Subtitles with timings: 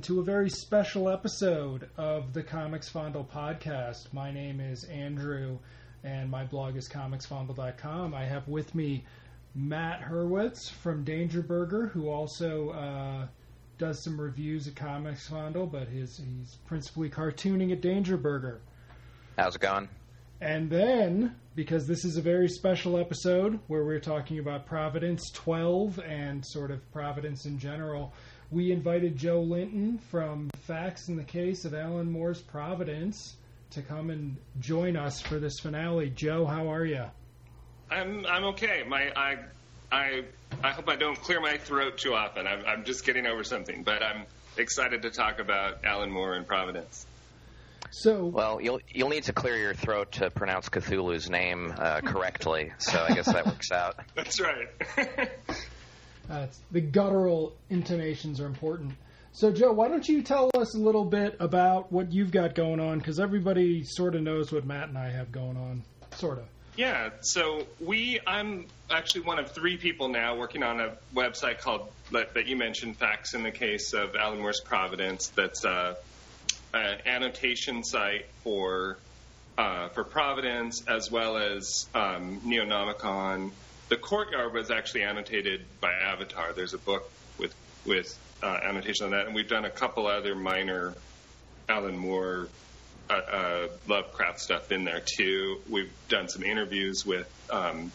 [0.00, 4.10] welcome to a very special episode of the Comics Fondle podcast.
[4.14, 5.58] My name is Andrew,
[6.04, 8.14] and my blog is comicsfondle.com.
[8.14, 9.04] I have with me
[9.54, 13.26] Matt Hurwitz from Danger Burger, who also uh,
[13.76, 18.62] does some reviews at Comics Fondle, but his, he's principally cartooning at Danger Burger.
[19.36, 19.86] How's it going?
[20.40, 25.98] And then, because this is a very special episode where we're talking about Providence 12
[25.98, 28.14] and sort of Providence in general,
[28.50, 33.36] we invited Joe Linton from Facts in the Case of Alan Moore's Providence
[33.70, 36.10] to come and join us for this finale.
[36.10, 37.04] Joe, how are you?
[37.90, 38.82] I'm I'm okay.
[38.86, 39.36] My I
[39.92, 40.24] I
[40.62, 42.46] I hope I don't clear my throat too often.
[42.46, 44.24] I'm I'm just getting over something, but I'm
[44.56, 47.06] excited to talk about Alan Moore and Providence.
[47.92, 52.72] So, Well, you'll you'll need to clear your throat to pronounce Cthulhu's name uh, correctly.
[52.78, 53.96] so I guess that works out.
[54.14, 54.68] That's right.
[56.30, 58.92] uh, the guttural intonations are important.
[59.32, 62.80] So, Joe, why don't you tell us a little bit about what you've got going
[62.80, 62.98] on?
[62.98, 65.82] Because everybody sort of knows what Matt and I have going on.
[66.16, 66.44] Sort of.
[66.76, 67.10] yeah.
[67.20, 72.46] So we I'm actually one of three people now working on a website called that,
[72.48, 75.28] you mentioned, Facts in the Case of Alan Moore's Providence.
[75.28, 75.94] That's uh,
[76.74, 78.98] an annotation site for
[79.56, 83.52] uh, for Providence as well as um, Neonomicon.
[83.90, 86.52] The Courtyard was actually annotated by Avatar.
[86.52, 87.52] There's a book with
[87.84, 90.94] with uh, annotation on that, and we've done a couple other minor
[91.68, 92.48] Alan Moore
[93.10, 95.60] uh, uh, Lovecraft stuff in there too.
[95.68, 97.90] We've done some interviews with um,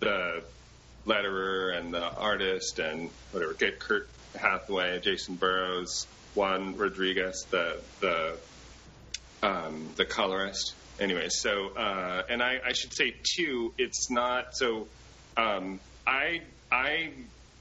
[0.00, 0.42] the
[1.06, 3.54] letterer and the artist and whatever.
[3.54, 8.36] Get Kurt Hathaway, Jacen Burrows, Juan Rodriguez, the the
[9.44, 10.74] um, the colorist.
[10.98, 14.88] Anyway, so uh, and I, I should say too, it's not so.
[15.36, 17.10] Um, I I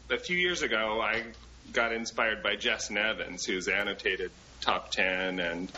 [0.09, 1.23] a few years ago I
[1.71, 4.31] got inspired by Jess Nevins, who's annotated
[4.61, 5.71] Top Ten and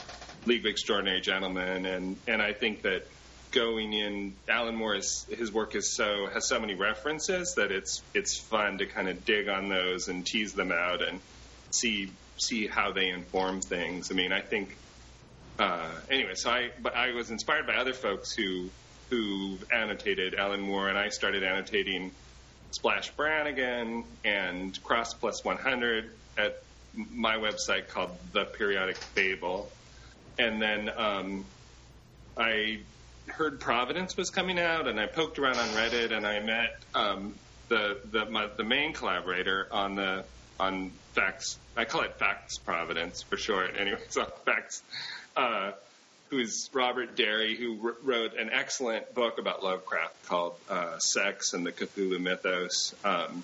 [0.46, 3.08] League of Extraordinary Gentlemen, and and I think that
[3.52, 8.02] going in Alan Moore is his work is so has so many references that it's
[8.14, 11.20] it's fun to kind of dig on those and tease them out and
[11.72, 14.12] see see how they inform things.
[14.12, 14.76] I mean, I think
[15.60, 16.36] uh, anyway.
[16.36, 18.70] So I but I was inspired by other folks who
[19.10, 22.12] who annotated Alan Moore, and I started annotating
[22.72, 26.64] Splash Brannigan and Crossed Plus 100 at
[26.96, 29.70] my website called The Periodic Fable,
[30.38, 31.46] and then um,
[32.38, 32.80] I
[33.28, 37.36] heard Providence was coming out, and I poked around on Reddit, and I met um,
[37.70, 40.26] the the my, the main collaborator on the
[40.60, 41.60] on Facts.
[41.78, 43.76] I call it Facts Providence for short.
[43.78, 44.82] Anyway, so Facts.
[45.36, 45.72] Uh,
[46.30, 51.66] who's Robert Derie, who wr- wrote an excellent book about Lovecraft called uh, "Sex and
[51.66, 53.44] the Cthulhu Mythos." Um,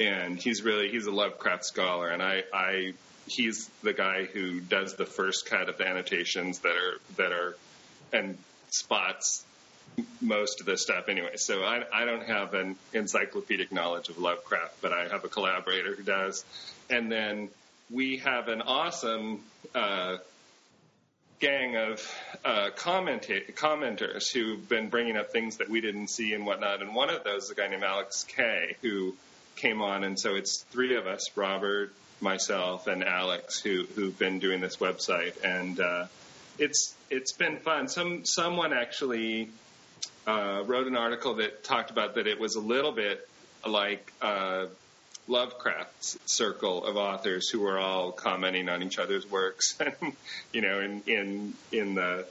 [0.00, 2.94] and he's really he's a Lovecraft scholar, and I, I
[3.26, 7.56] he's the guy who does the first cut of the annotations that are that are
[8.12, 8.38] and
[8.70, 9.44] spots
[10.20, 11.36] most of the stuff anyway.
[11.36, 15.94] So I, I don't have an encyclopedic knowledge of Lovecraft, but I have a collaborator
[15.94, 16.44] who does.
[16.90, 17.48] And then
[17.90, 19.40] we have an awesome
[19.74, 20.18] uh,
[21.38, 22.14] gang of
[22.44, 26.82] uh, commenta- commenters who've been bringing up things that we didn't see and whatnot.
[26.82, 29.14] And one of those is a guy named Alex Kay who
[29.56, 34.38] came on, and so it's three of us: Robert, myself, and Alex, who who've been
[34.38, 36.06] doing this website, and uh,
[36.58, 37.88] it's it's been fun.
[37.88, 39.50] Some someone actually
[40.26, 43.28] uh, wrote an article that talked about that it was a little bit
[43.66, 44.66] like uh,
[45.28, 49.76] Lovecraft's circle of authors who were all commenting on each other's works,
[50.52, 52.26] you know, in in in the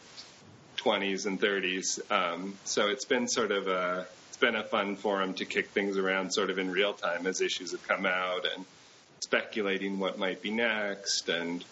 [0.77, 1.99] 20s and 30s.
[2.11, 5.97] Um, so it's been sort of a it's been a fun forum to kick things
[5.97, 8.65] around sort of in real time as issues have come out and
[9.21, 11.63] speculating what might be next and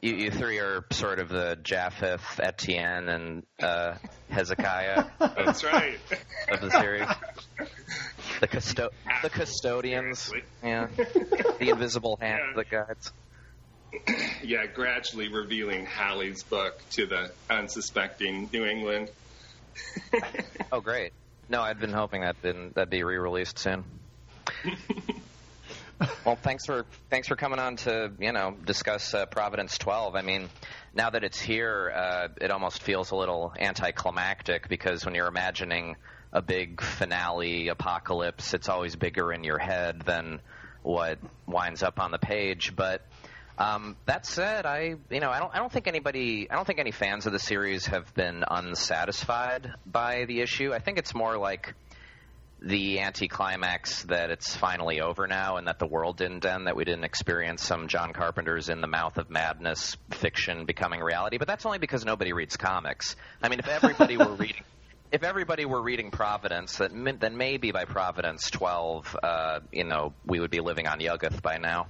[0.00, 3.94] You, you three are sort of the Japheth, Etienne, and uh,
[4.30, 5.98] Hezekiah that's right.
[6.50, 7.08] of the series.
[8.40, 8.90] The custo-
[9.22, 10.32] the custodians,
[10.62, 10.86] yeah,
[11.58, 12.62] the invisible hand Yeah.
[12.62, 13.12] that guides.
[14.42, 19.10] yeah, gradually revealing Hali's book to the unsuspecting New England.
[20.70, 21.12] Oh, great!
[21.48, 23.84] No, I'd been hoping that been that'd be re-released soon.
[26.24, 30.14] well, thanks for thanks for coming on to you know discuss uh, Providence 12.
[30.14, 30.48] I mean,
[30.94, 35.96] now that it's here, uh, it almost feels a little anticlimactic because when you're imagining
[36.32, 40.40] a big finale apocalypse, it's always bigger in your head than
[40.82, 42.74] what winds up on the page.
[42.76, 43.06] But
[43.58, 46.78] um, that said, I you know I don't I don't think anybody I don't think
[46.78, 50.72] any fans of the series have been unsatisfied by the issue.
[50.72, 51.74] I think it's more like
[52.60, 56.84] the anticlimax that it's finally over now and that the world didn't end, that we
[56.84, 61.38] didn't experience some John Carpenter's in the mouth of madness fiction becoming reality.
[61.38, 63.14] But that's only because nobody reads comics.
[63.42, 64.64] I mean, if everybody were reading.
[65.10, 70.38] If everybody were reading Providence, then then maybe by Providence 12, uh, you know, we
[70.40, 71.86] would be living on Yuggoth by now.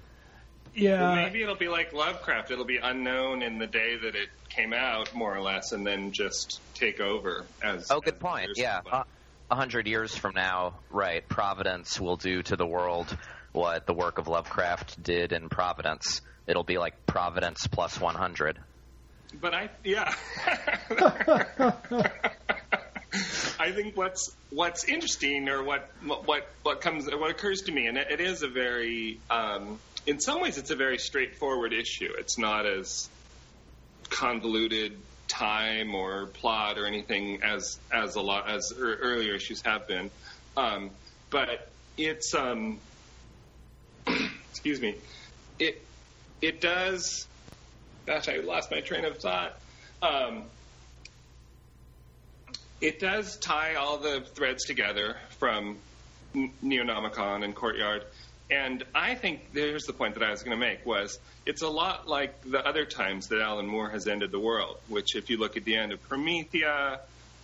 [0.74, 1.14] Yeah.
[1.14, 2.50] Maybe it'll be like Lovecraft.
[2.50, 6.12] It'll be unknown in the day that it came out, more or less, and then
[6.12, 7.90] just take over as.
[7.90, 8.50] Oh, good as point.
[8.56, 9.04] Yeah, go by.
[9.50, 11.28] a hundred years from now, right?
[11.28, 13.16] Providence will do to the world
[13.52, 16.20] what the work of Lovecraft did in Providence.
[16.46, 18.58] It'll be like Providence plus 100.
[19.40, 20.14] But I, yeah.
[23.58, 27.96] I think what's what's interesting, or what what what comes what occurs to me, and
[27.96, 32.12] it, it is a very, um, in some ways, it's a very straightforward issue.
[32.18, 33.08] It's not as
[34.10, 39.86] convoluted time or plot or anything as as a lot as er, earlier issues have
[39.88, 40.10] been,
[40.56, 40.90] um,
[41.30, 42.78] but it's um,
[44.50, 44.96] excuse me,
[45.58, 45.82] it
[46.42, 47.26] it does.
[48.04, 49.58] Gosh, I lost my train of thought.
[50.02, 50.44] Um,
[52.80, 55.78] it does tie all the threads together from
[56.34, 58.04] Neonomicon and Courtyard.
[58.50, 61.68] And I think there's the point that I was going to make was it's a
[61.68, 65.36] lot like the other times that Alan Moore has ended the world, which if you
[65.38, 67.00] look at the end of Promethea,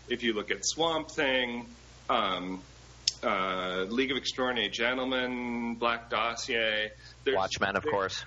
[0.08, 1.66] if you look at Swamp Thing,
[2.08, 2.62] um,
[3.22, 6.92] uh, League of Extraordinary Gentlemen, Black Dossier,
[7.24, 8.24] there's- Watchmen, of course.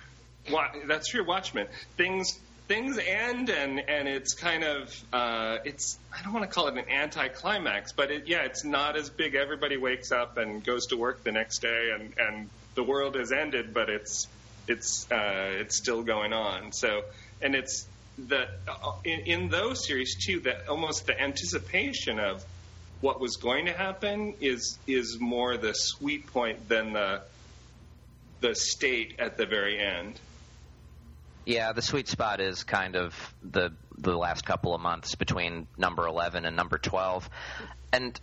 [0.50, 1.24] Wa- that's true.
[1.26, 1.66] Watchmen.
[1.96, 6.68] Things things end, and and it's kind of uh, it's I don't want to call
[6.68, 9.34] it an anticlimax, but it, yeah, it's not as big.
[9.34, 13.32] Everybody wakes up and goes to work the next day, and and the world has
[13.32, 14.28] ended, but it's
[14.68, 16.72] it's uh, it's still going on.
[16.72, 17.02] So
[17.42, 17.86] and it's
[18.18, 22.44] the uh, in, in those series too that almost the anticipation of
[23.00, 27.22] what was going to happen is is more the sweet point than the
[28.40, 30.20] the state at the very end.
[31.48, 36.06] Yeah, the sweet spot is kind of the the last couple of months between number
[36.06, 37.28] 11 and number 12.
[37.90, 38.20] And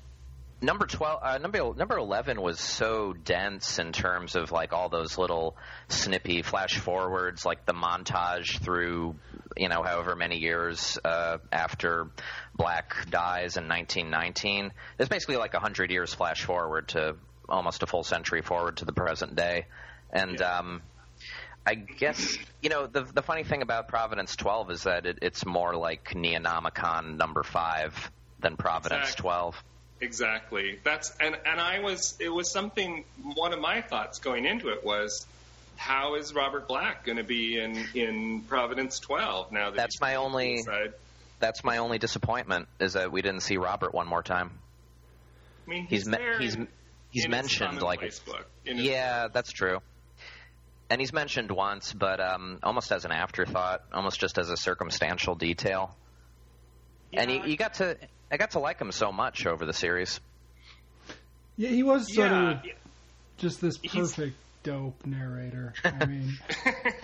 [0.61, 5.17] number 12 uh, number number 11 was so dense in terms of like all those
[5.17, 5.57] little
[5.87, 9.15] snippy flash forwards like the montage through
[9.57, 12.07] you know however many years uh, after
[12.55, 17.15] black dies in 1919 it's basically like a 100 years flash forward to
[17.49, 19.65] almost a full century forward to the present day
[20.11, 20.59] and Yeah.
[20.59, 20.81] um
[21.65, 25.45] I guess you know the the funny thing about Providence 12 is that it, it's
[25.45, 29.21] more like Neonomicon number five than Providence Exactly.
[29.23, 29.63] 12.
[30.01, 30.79] Exactly.
[30.83, 33.05] That's and and I was it was something.
[33.35, 35.25] One of my thoughts going into it was,
[35.77, 40.15] how is Robert Black going to be in in Providence 12 now that That's my
[40.15, 40.93] only- suicide?
[41.39, 44.51] That's my only disappointment is that we didn't see Robert one more time.
[45.65, 46.57] I mean, he's He's me- he's
[47.11, 48.21] he's mentioned like commonplace
[48.65, 49.79] in his- yeah, that's true.
[50.89, 55.33] And he's mentioned once, but um, almost as an afterthought, almost just as a circumstantial
[55.35, 55.95] detail.
[57.13, 57.97] And you, you got to,
[58.31, 60.19] I got to like him so much over the series.
[61.57, 62.59] Yeah, he was sort yeah, of
[63.37, 65.73] just this He's- perfect dope narrator.
[65.83, 66.37] I mean,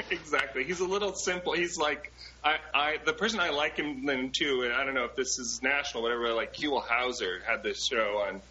[0.09, 0.63] exactly.
[0.63, 1.53] He's a little simple.
[1.53, 2.11] He's like
[2.43, 4.63] I, I the person I like him in too.
[4.63, 6.33] And I don't know if this is national, whatever.
[6.33, 8.41] Like Huell Howser had this show on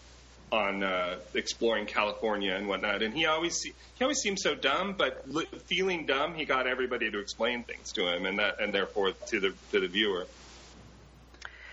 [0.52, 5.23] on uh, exploring California and whatnot, and he always he always seemed so dumb, but
[5.28, 9.12] li- feeling dumb, he got everybody to explain things to him, and that and therefore
[9.28, 10.26] to the to the viewer.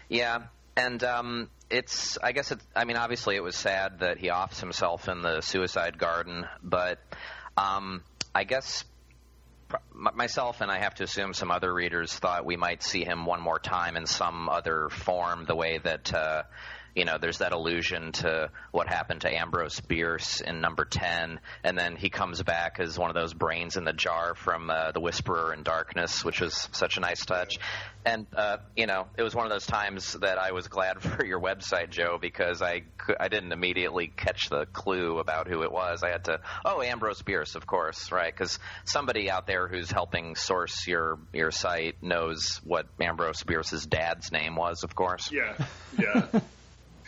[0.09, 0.43] Yeah,
[0.75, 2.17] and um, it's.
[2.21, 2.59] I guess it.
[2.75, 6.99] I mean, obviously, it was sad that he offs himself in the suicide garden, but
[7.57, 8.03] um,
[8.33, 8.83] I guess
[9.93, 13.41] myself and I have to assume some other readers thought we might see him one
[13.41, 16.13] more time in some other form, the way that.
[16.13, 16.43] Uh,
[16.97, 21.77] you know, there's that allusion to what happened to Ambrose Bierce in number 10, and
[21.77, 24.99] then he comes back as one of those brains in the jar from uh, The
[24.99, 27.59] Whisperer in Darkness, which was such a nice touch.
[28.03, 31.23] And, uh, you know, it was one of those times that I was glad for
[31.23, 32.81] your website, Joe, because I,
[33.19, 36.01] I didn't immediately catch the clue about who it was.
[36.01, 38.33] I had to, oh, Ambrose Bierce, of course, right?
[38.33, 44.31] Because somebody out there who's helping source your, your site knows what Ambrose Bierce's dad's
[44.31, 45.31] name was, of course.
[45.31, 45.55] Yeah,
[45.99, 46.25] yeah.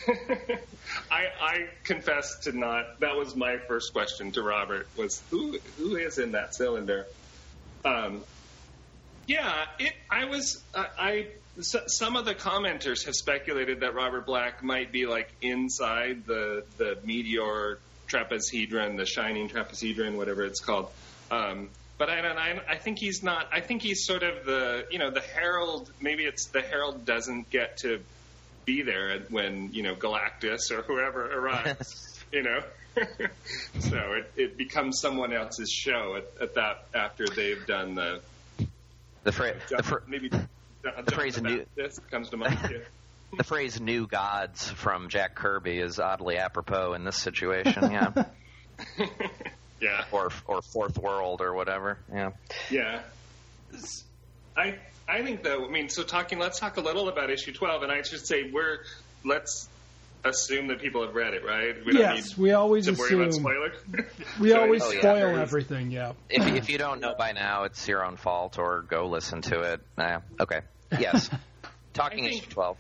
[1.11, 2.99] I, I confess to not.
[2.99, 4.87] That was my first question to Robert.
[4.97, 7.05] Was who who is in that cylinder?
[7.85, 8.23] Um,
[9.27, 9.93] yeah, it.
[10.09, 10.63] I was.
[10.73, 10.87] I.
[10.97, 11.27] I
[11.61, 16.63] so, some of the commenters have speculated that Robert Black might be like inside the
[16.77, 20.89] the meteor trapezohedron, the shining trapezohedron, whatever it's called.
[21.29, 22.37] Um, but I don't.
[22.37, 23.49] I, I think he's not.
[23.51, 24.85] I think he's sort of the.
[24.89, 25.91] You know, the herald.
[26.01, 27.99] Maybe it's the herald doesn't get to
[28.69, 32.19] be there when you know Galactus or whoever arrives.
[32.31, 32.59] you know.
[33.79, 38.19] so it, it becomes someone else's show at, at that after they've done the
[39.23, 42.57] The, fra- the, fr- maybe the phrase new- this comes to mind.
[42.63, 42.77] Yeah.
[43.37, 47.91] the phrase "new gods" from Jack Kirby is oddly apropos in this situation.
[47.91, 48.25] Yeah,
[49.81, 50.05] yeah.
[50.11, 51.97] or or Fourth World or whatever.
[52.13, 52.31] Yeah.
[52.69, 53.01] Yeah.
[54.59, 54.75] I
[55.07, 57.91] I think though, I mean, so talking, let's talk a little about issue 12, and
[57.91, 58.79] I should say we're,
[59.25, 59.67] let's
[60.23, 61.75] assume that people have read it, right?
[61.85, 63.41] We don't yes, need we always to worry about assume.
[63.43, 63.71] spoiler.
[64.39, 64.99] We So always Oh, yeah.
[64.99, 65.91] spoil everything.
[65.91, 66.11] Yeah.
[66.29, 69.61] If if you don't know by now, it's your own fault, or go listen to
[69.61, 69.81] it.
[69.97, 70.61] Nah, okay.
[70.99, 71.29] Yes.
[71.93, 72.77] Talking think- issue twelve.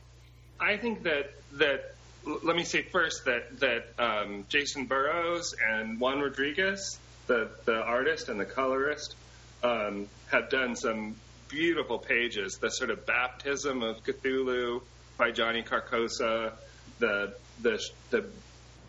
[0.59, 1.95] I think that that
[2.43, 8.27] let me say first that that um, Jacen Burrows and Juan Rodriguez, the the artist
[8.27, 9.15] and the colorist,
[9.63, 11.15] um, have done some
[11.49, 12.57] beautiful pages.
[12.57, 14.81] The sort of baptism of Cthulhu
[15.17, 16.53] by Johnny Carcosa,
[16.99, 18.25] the the the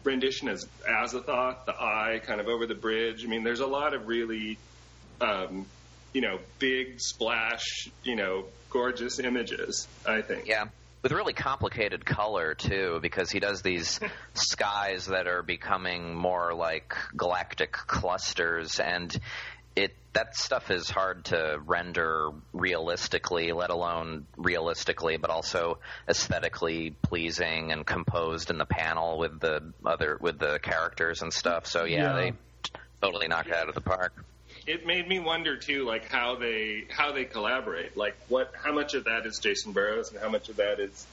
[0.04, 3.24] rendition as Azathoth, the eye kind of over the bridge.
[3.24, 4.58] I mean, there's a lot of really
[5.20, 5.66] um,
[6.12, 9.86] you know, big splash, you know, gorgeous images.
[10.06, 10.46] I think.
[10.46, 10.66] Yeah.
[11.02, 14.00] With really complicated color too, because he does these
[14.34, 19.18] skies that are becoming more like galactic clusters, and
[19.76, 27.70] it that stuff is hard to render realistically, let alone realistically, but also aesthetically pleasing
[27.72, 31.66] and composed in the panel with the other with the characters and stuff.
[31.66, 32.12] So yeah, Yeah.
[32.14, 32.32] they
[33.00, 34.12] totally knock it out of the park.
[34.66, 37.96] it made me wonder too, like how they how they collaborate.
[37.96, 41.06] Like what, how much of that is Jacen Burrows and how much of that is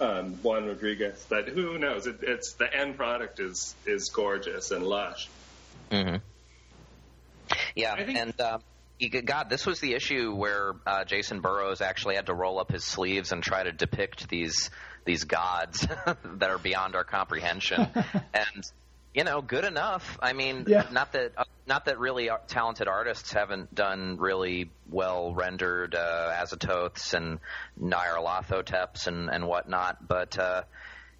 [0.00, 1.24] um, Juan Rodriguez?
[1.28, 2.06] But who knows?
[2.08, 5.28] It, it's the end product is is gorgeous and lush.
[5.90, 6.16] hmm
[7.74, 8.58] Yeah, think- and uh,
[9.24, 12.84] God, this was the issue where uh, Jacen Burrows actually had to roll up his
[12.84, 14.70] sleeves and try to depict these
[15.04, 17.88] these gods that are beyond our comprehension,
[18.34, 18.64] and
[19.14, 20.18] you know, good enough.
[20.22, 20.86] I mean, Yeah.
[20.92, 26.32] not that uh, not that really uh, talented artists haven't done really well rendered uh,
[26.40, 27.40] Azathoths and
[27.80, 30.38] Nyarlathoteps and and whatnot, but.
[30.38, 30.62] Uh,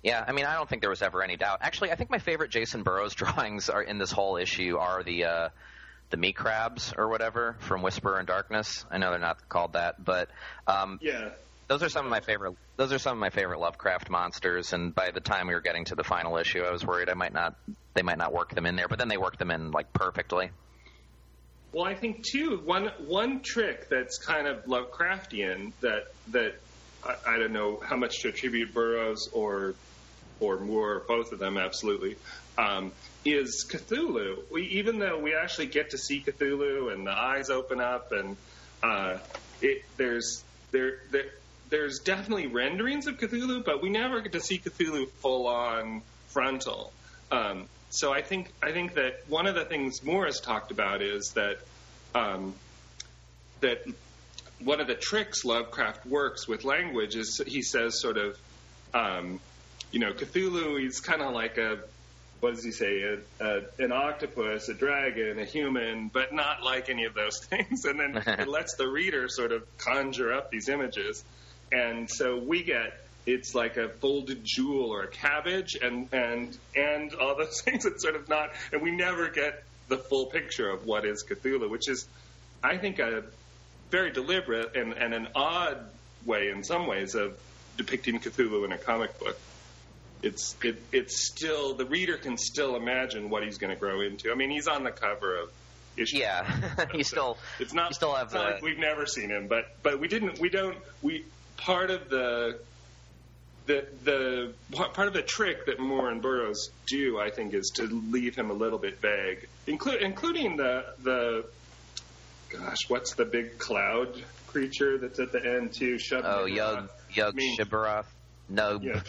[0.05, 1.59] yeah, I mean, I don't think there was ever any doubt.
[1.61, 5.25] Actually, I think my favorite Jacen Burrows drawings are in this whole issue are the
[5.27, 5.49] uh,
[6.13, 8.85] the meat crabs or whatever from Whisperer in Darkness.
[8.91, 10.29] I know they're not called that, but
[10.69, 11.31] um, Yeah.
[11.69, 12.55] those are some of my favorite.
[12.77, 14.73] Those are some of my favorite Lovecraft monsters.
[14.73, 17.15] And by the time we were getting to the final issue, I was worried I
[17.15, 17.57] might not.
[17.95, 20.51] They might not work them in there, but then they worked them in like perfectly.
[21.73, 26.55] Well, I think too one one trick that's kind of Lovecraftian that that
[27.05, 29.75] I, I don't know how much to attribute Burrows or
[30.41, 32.17] or Moore, both of them absolutely,
[32.59, 32.91] um,
[33.25, 34.51] is Cthulhu.
[34.51, 38.37] We, even though we actually get to see Cthulhu and the eyes open up and
[38.83, 39.19] uh,
[39.61, 41.27] it, there's there there
[41.71, 46.93] there's definitely renderings of Cthulhu, but we never get to see Cthulhu full on frontal.
[47.31, 51.33] Um, so I think I think that one of the things Morris talked about is
[51.35, 51.59] that
[52.15, 52.55] um,
[53.61, 53.85] that
[54.59, 58.39] one of the tricks Lovecraft works with language is he says sort of
[58.93, 59.41] um,
[59.93, 61.79] you know Cthulhu is kind of like a
[62.43, 63.03] what does he say?
[63.03, 67.85] A, a, an octopus a dragon a human but not like any of those things.
[67.85, 71.23] And then it lets the reader sort of conjure up these images.
[71.71, 77.15] And so we get it's like a folded jewel or a cabbage and and and
[77.15, 77.87] all those things.
[77.87, 81.71] It's sort of not and we never get the full picture of what is Cthulhu
[81.71, 82.09] which is
[82.63, 83.23] I think a
[83.91, 85.79] very deliberate and, and an odd
[86.27, 87.39] way in some ways of
[87.77, 89.39] depicting Cthulhu in a comic book
[90.23, 94.31] it's it, it's still the reader can still imagine what he's going to grow into
[94.31, 95.51] I mean he's on the cover of
[95.97, 96.47] issue Yeah,
[96.95, 97.95] you still it's not.
[97.95, 100.39] still have it's not the- like we've never seen him, but but we didn't.
[100.41, 100.79] We don't.
[101.03, 101.25] We
[101.59, 102.59] part of the
[103.67, 107.85] the the part of the trick that Moore and Burrows do, I think, is to
[107.85, 111.45] leave him a little bit vague, include including the the
[112.49, 115.97] gosh, what's the big cloud creature that's at the end too?
[115.97, 118.07] Shub oh Yug Yug I mean- Shibarath.
[118.49, 119.01] No, Yeah,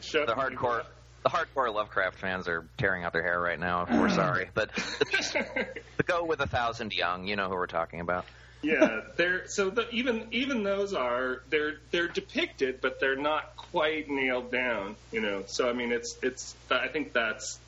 [0.00, 0.84] Shub the hardcore
[1.22, 3.86] the hardcore Lovecraft fans are tearing out their hair right now.
[3.90, 8.24] We're sorry, but the go with a thousand young, you know who we're talking about.
[8.62, 14.08] yeah, they're so the, even even those are they're they're depicted, but they're not quite
[14.08, 14.96] nailed down.
[15.12, 17.58] You know, so I mean, it's it's I think that's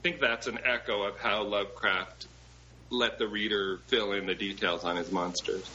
[0.00, 2.26] I think that's an echo of how Lovecraft
[2.90, 5.68] let the reader fill in the details on his monsters.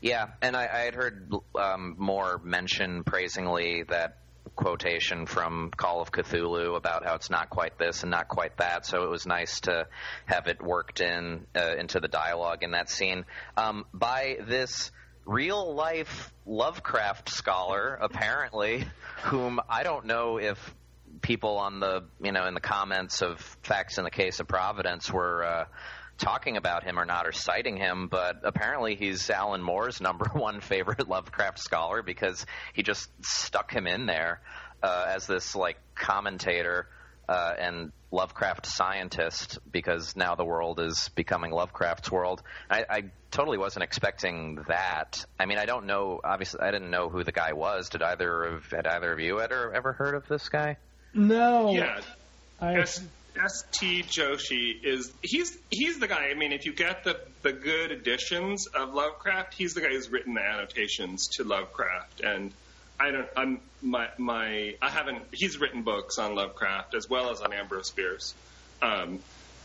[0.00, 4.18] Yeah, and I, I had heard um, Moore mention praisingly that
[4.56, 8.86] quotation from Call of Cthulhu about how it's not quite this and not quite that.
[8.86, 9.86] So it was nice to
[10.26, 13.24] have it worked in uh, into the dialogue in that scene
[13.56, 14.90] um, by this
[15.26, 18.84] real life Lovecraft scholar, apparently,
[19.24, 20.58] whom I don't know if
[21.22, 25.10] people on the you know in the comments of facts in the case of Providence
[25.10, 25.64] were uh,
[26.18, 30.60] talking about him or not or citing him, but apparently he's Alan Moore's number one
[30.60, 34.40] favorite Lovecraft scholar because he just stuck him in there
[34.82, 36.86] uh, as this like commentator
[37.28, 42.42] uh, and Lovecraft scientist because now the world is becoming Lovecraft's world.
[42.70, 45.24] I, I totally wasn't expecting that.
[45.38, 46.20] I mean, I don't know.
[46.22, 47.88] Obviously, I didn't know who the guy was.
[47.88, 50.76] Did either of had either of you ever ever heard of this guy?
[51.12, 51.72] No.
[51.72, 52.00] Yeah.
[52.60, 53.02] I, S.
[53.36, 53.64] S.
[53.72, 54.02] T.
[54.02, 56.28] Joshi is he's he's the guy.
[56.30, 60.10] I mean, if you get the the good editions of Lovecraft, he's the guy who's
[60.10, 62.20] written the annotations to Lovecraft.
[62.20, 62.52] And
[62.98, 63.28] I don't.
[63.36, 64.76] I'm my my.
[64.80, 65.22] I haven't.
[65.32, 68.34] He's written books on Lovecraft as well as on Ambrose Bierce.
[68.80, 69.18] Um,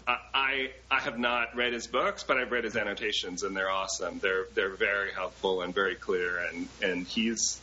[0.07, 3.69] I, I I have not read his books, but I've read his annotations, and they're
[3.69, 4.19] awesome.
[4.19, 6.39] They're they're very helpful and very clear.
[6.39, 7.61] And and he's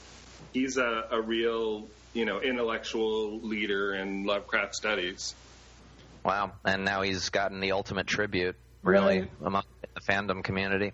[0.53, 5.35] he's a, a real you know intellectual leader in Lovecraft studies.
[6.27, 6.53] Wow!
[6.65, 9.31] And now he's gotten the ultimate tribute, really, Right.
[9.45, 9.63] among
[9.95, 10.93] the fandom community.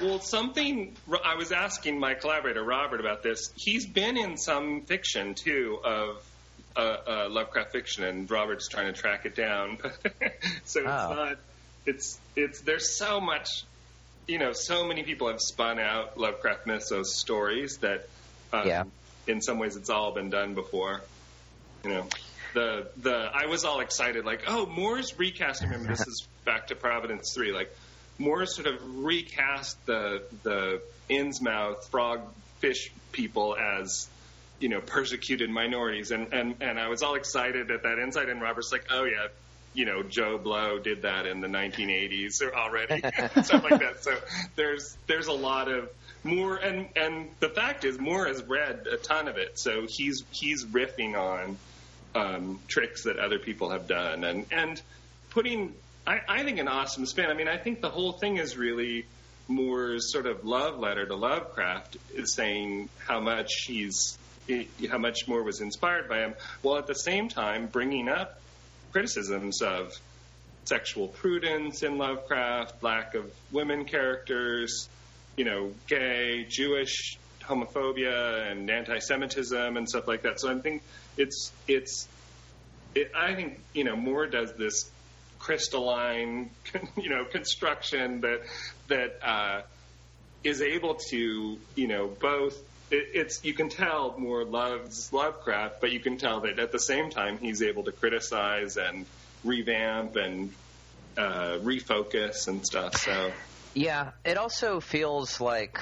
[0.00, 3.52] Well, something I was asking my collaborator Robert about this.
[3.54, 6.22] He's been in some fiction too of
[6.74, 9.78] uh, uh, Lovecraft fiction, and Robert's trying to track it down.
[10.64, 11.14] so it's Oh.
[11.14, 11.38] not.
[11.86, 13.48] It's it's there's so much.
[14.26, 18.08] You know, so many people have spun out Lovecraft mythos stories that,
[18.52, 18.82] um, Yeah.
[19.28, 21.00] in some ways, it's all been done before.
[21.84, 22.08] You know,
[22.56, 25.68] the the I was all excited, like, oh, Moore's recasting.
[25.68, 27.52] Remember, this is back to Providence three.
[27.52, 27.70] Like,
[28.18, 32.22] Moore sort of recast the the Innsmouth frog
[32.58, 34.08] fish people as
[34.58, 38.30] you know persecuted minorities, and and and I was all excited at that insight.
[38.30, 39.28] And Robert's like, oh yeah.
[39.74, 43.00] You know, Joe Blow did that in the 1980s already,
[43.42, 44.02] stuff like that.
[44.02, 44.16] So
[44.54, 45.90] there's there's a lot of
[46.24, 50.24] Moore, and and the fact is Moore has read a ton of it, so he's
[50.30, 51.58] he's riffing on
[52.16, 54.80] um, tricks that other people have done, and and
[55.30, 55.74] putting
[56.06, 57.26] I, I think an awesome spin.
[57.26, 59.06] I mean, I think the whole thing is really
[59.48, 64.18] Moore's sort of love letter to Lovecraft, is saying how much he's
[64.88, 68.40] how much Moore was inspired by him, while at the same time bringing up
[68.92, 69.92] criticisms of
[70.64, 74.88] sexual prudence in Lovecraft, lack of women characters,
[75.36, 80.40] you know, gay, Jewish homophobia and anti-Semitism and stuff like that.
[80.40, 80.82] So I think
[81.16, 82.08] it's it's
[82.94, 84.90] it, I think you know Moore does this
[85.38, 86.50] crystalline
[86.96, 88.40] you know construction that
[88.88, 89.62] that uh,
[90.42, 92.56] is able to you know both.
[92.90, 96.78] It, it's you can tell Moore loves Lovecraft, but you can tell that at the
[96.78, 99.06] same time he's able to criticize and
[99.44, 100.52] revamp and
[101.16, 102.96] uh, refocus and stuff.
[102.96, 103.32] So
[103.74, 105.80] Yeah, it also feels like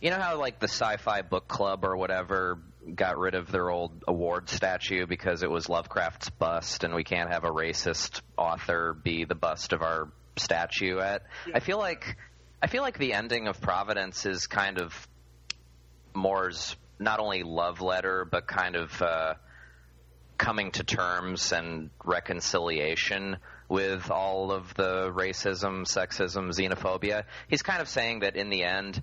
[0.00, 2.58] you know how like the sci-fi book club or whatever
[2.94, 7.30] got rid of their old award statue because it was Lovecraft's bust and we can't
[7.30, 11.22] have a racist author be the bust of our statue at.
[11.52, 12.16] I feel like
[12.62, 15.08] I feel like the ending of Providence is kind of
[16.14, 19.34] Moore's not only love letter but kind of uh
[20.38, 23.38] coming to terms and reconciliation
[23.68, 27.24] with all of the racism, sexism, xenophobia.
[27.48, 29.02] He's kind of saying that in the end,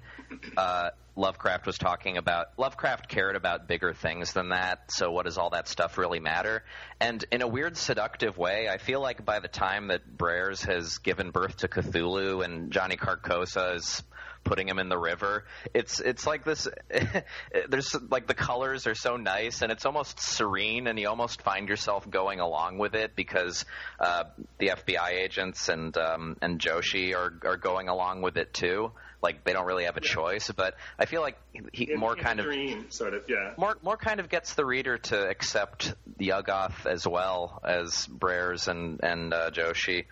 [0.58, 4.92] uh, Lovecraft was talking about Lovecraft cared about bigger things than that.
[4.92, 6.64] So what does all that stuff really matter?
[7.00, 10.98] And in a weird, seductive way, I feel like by the time that Brears has
[10.98, 14.04] given birth to Cthulhu and Johnny Carcosa is
[14.46, 15.44] putting him in the river.
[15.74, 16.68] It's it's like this.
[17.70, 21.68] there's like the colors are so nice and it's almost serene, and you almost find
[21.68, 23.66] yourself going along with it because
[24.00, 24.26] uh,
[24.60, 28.92] the FBI agents and um, and Joshi are are going along with it too.
[29.26, 31.36] Like they don't really have a choice, but I feel like
[31.74, 33.56] he in, more in kind of dream, sort of yeah.
[33.58, 39.00] more more kind of gets the reader to accept Yuggoth as well as Brears and
[39.02, 40.06] and uh, Joshi,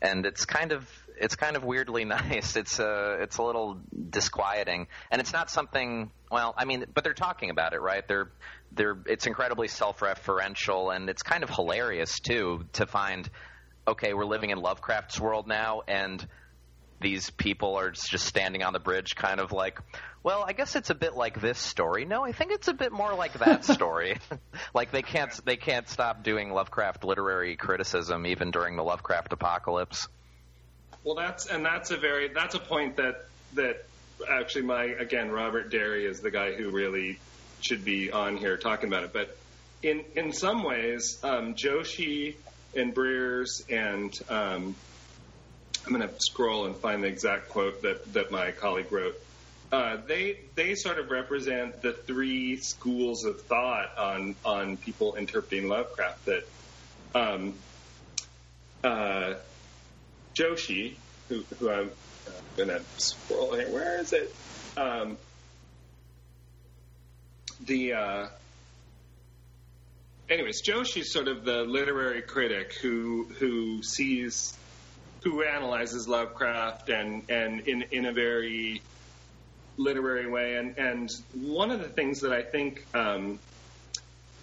[0.00, 0.88] and it's kind of
[1.18, 2.56] it's kind of weirdly nice.
[2.56, 6.10] It's uh it's a little disquieting, and it's not something.
[6.30, 8.08] Well, I mean, but they're talking about it, right?
[8.08, 8.30] They're
[8.72, 13.28] they're it's incredibly self-referential, and it's kind of hilarious too to find.
[13.86, 16.26] Okay, we're living in Lovecraft's world now, and
[17.00, 19.80] these people are just standing on the bridge, kind of like,
[20.22, 22.04] well, I guess it's a bit like this story.
[22.04, 24.18] No, I think it's a bit more like that story.
[24.74, 30.08] like they can't they can't stop doing Lovecraft literary criticism even during the Lovecraft apocalypse.
[31.04, 33.84] Well, that's and that's a very that's a point that that
[34.28, 37.18] actually my again Robert Derie is the guy who really
[37.60, 39.12] should be on here talking about it.
[39.12, 39.36] But
[39.82, 42.34] in in some ways, um, Joshi
[42.74, 44.74] and Brears and um,
[45.86, 49.14] I'm going to scroll and find the exact quote that that my colleague wrote.
[49.72, 55.68] uh, they they sort of represent the three schools of thought on on people interpreting
[55.68, 56.24] Lovecraft.
[56.26, 56.48] That
[57.14, 57.54] um,
[58.84, 59.34] uh,
[60.34, 60.94] Joshi,
[61.28, 61.90] who, who I'm
[62.26, 63.70] uh, gonna scroll here.
[63.70, 64.34] Where is it?
[64.76, 65.16] Um,
[67.64, 68.26] the uh,
[70.28, 74.56] anyways, Joshi's sort of the literary critic who who sees
[75.26, 78.80] who analyzes Lovecraft and and in in a very
[79.76, 80.54] literary way.
[80.54, 83.40] And and one of the things that I think um,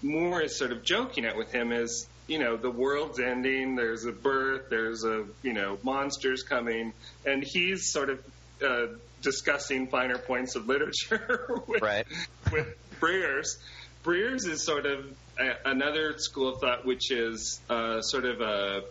[0.02, 3.76] Moore is sort of joking at with him is you know the world's ending.
[3.78, 4.69] There's a birth.
[4.69, 6.91] There's a you know monsters coming,
[7.26, 8.19] and he's sort of
[8.62, 8.88] uh,
[9.22, 12.06] discussing finer points of literature with, Right.
[12.52, 12.67] with
[13.00, 13.58] Brears.
[14.04, 15.06] Brears is sort of
[15.39, 18.84] a, another school of thought, which is uh, sort of a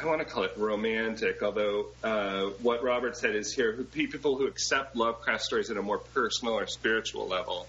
[0.00, 4.36] I want to call it romantic, although uh, what Robert said is here who, people
[4.36, 7.66] who accept Lovecraft stories at a more personal or spiritual level.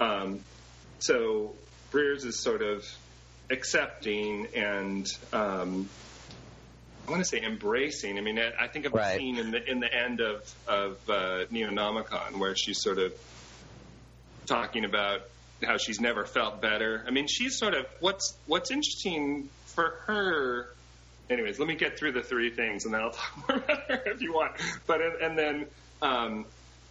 [0.00, 0.40] Um,
[1.00, 1.52] so
[1.90, 2.84] Brears is sort of
[3.50, 5.88] accepting and um,
[7.06, 8.18] I want to say embracing.
[8.18, 9.16] I mean, I, I think of Right.
[9.16, 13.12] a scene in the in the end of of uh, Neonomicon where she's sort of
[14.46, 15.22] talking about
[15.62, 17.04] how she's never felt better.
[17.06, 20.68] I mean, she's sort of what's what's interesting for her.
[21.30, 24.02] Anyways, let me get through the three things, and then I'll talk more about her
[24.06, 24.52] if you want.
[24.86, 25.66] But and then
[26.02, 26.46] um,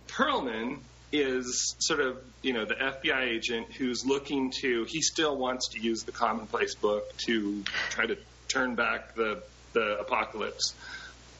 [0.07, 0.79] Perlman
[1.11, 4.85] is sort of you know the FBI agent who's looking to.
[4.87, 8.17] He still wants to use the commonplace book to try to
[8.47, 9.43] turn back the
[9.73, 10.73] the apocalypse.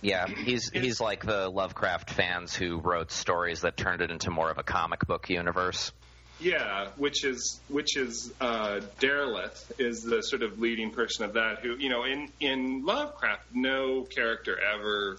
[0.01, 4.51] Yeah, he's he's like the Lovecraft fans who wrote stories that turned it into more
[4.51, 5.93] of a comic book universe.
[6.39, 11.59] Yeah, which is which is uh, Derleth is the sort of leading person of that.
[11.61, 15.17] Who you know in in Lovecraft, no character ever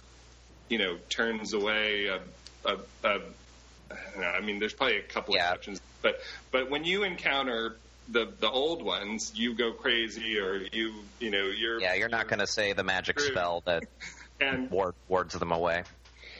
[0.69, 2.69] you know turns away a.
[2.69, 3.19] a, a
[3.91, 5.51] I know, I mean, there's probably a couple Yeah.
[5.51, 6.15] exceptions, but
[6.51, 11.45] but when you encounter the the old ones, you go crazy, or you you know
[11.55, 13.83] you're Yeah, you're not going to say the magic spell that
[14.39, 15.83] and ward, wards them away.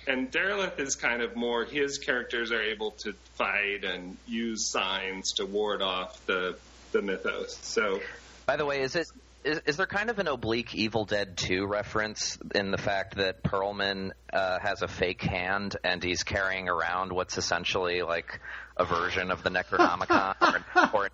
[0.08, 5.34] And Derleth is kind of more his characters are able to fight and use signs
[5.34, 6.58] to ward off the
[6.92, 7.58] the mythos.
[7.62, 8.02] So
[8.46, 9.08] By the way, is it
[9.44, 13.44] is, is there kind of an oblique Evil Dead 2 reference in the fact that
[13.44, 18.40] Perlman uh, has a fake hand and he's carrying around what's essentially like
[18.76, 21.10] a version of the Necronomicon or, or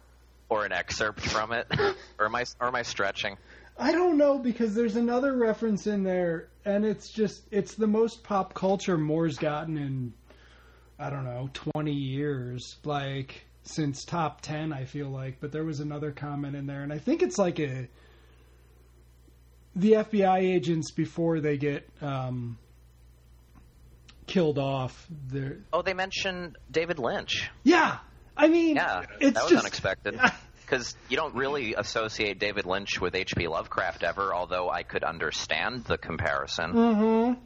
[0.49, 1.67] or an excerpt from it?
[2.19, 3.38] or am I or am I stretching?
[3.81, 8.23] I don't know because there's another reference in there, and it's just it's the most
[8.23, 10.13] pop culture Moore's gotten in
[10.99, 14.71] I don't know twenty years, like since top ten.
[14.71, 17.59] I feel like, but there was another comment in there, and I think it's like
[17.59, 17.89] a
[19.75, 22.59] the FBI agents before they get um,
[24.27, 25.07] killed off.
[25.27, 27.49] They're Oh, they mentioned David Lynch.
[27.63, 27.97] yeah.
[28.37, 30.19] I mean, Yeah, it's that was just unexpected.
[30.71, 33.49] Because you don't really associate David Lynch with H.P.
[33.49, 36.71] Lovecraft ever, although I could understand the comparison.
[36.71, 37.41] Mm-hmm.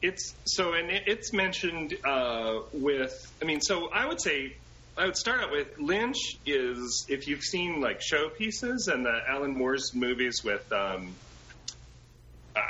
[0.00, 3.30] It's so, and it, it's mentioned uh, with.
[3.42, 4.54] I mean, so I would say
[4.96, 6.16] I would start out with Lynch
[6.46, 10.72] is if you've seen like showpieces and the Alan Moore's movies with.
[10.72, 11.14] Um,
[12.56, 12.60] uh,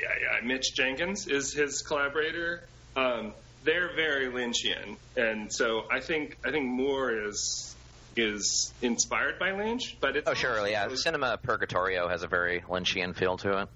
[0.00, 2.62] yeah, yeah, Mitch Jenkins is his collaborator.
[2.94, 3.32] Um,
[3.64, 7.71] they're very Lynchian, and so I think I think Moore is
[8.16, 10.84] is inspired by Lynch, but it's Oh, sure, yeah.
[10.84, 13.68] also- Cinema Purgatorio has a very Lynchian feel to it.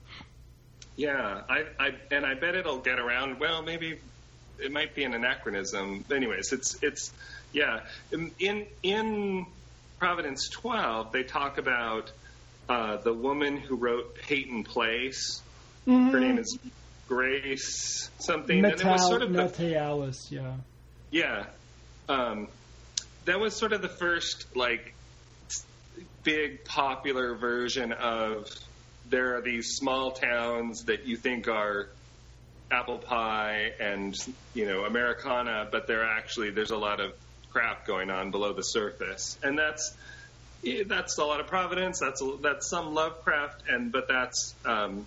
[0.96, 3.38] Yeah, I, I and I bet it'll get around.
[3.38, 3.98] Well, maybe
[4.58, 6.04] it might be an anachronism.
[6.10, 7.12] Anyways, it's it's
[7.52, 7.80] yeah.
[8.12, 9.46] In in, in
[9.98, 12.12] Providence 12, they talk about
[12.68, 15.42] uh, the woman who wrote Peyton Place.
[15.86, 16.58] Her name is
[17.08, 20.54] Grace something, and it was sort of the Metalious, yeah.
[21.10, 21.44] yeah.
[22.08, 22.48] Um,
[23.26, 24.94] that was sort of the first like
[26.24, 28.48] big popular version of
[29.08, 31.88] there are these small towns that you think are
[32.70, 34.16] apple pie and
[34.54, 37.12] you know Americana, but they're actually there's a lot of
[37.52, 39.96] crap going on below the surface, and that's
[40.86, 42.00] that's a lot of Providence.
[42.00, 45.06] That's a, that's some Lovecraft, and but that's um,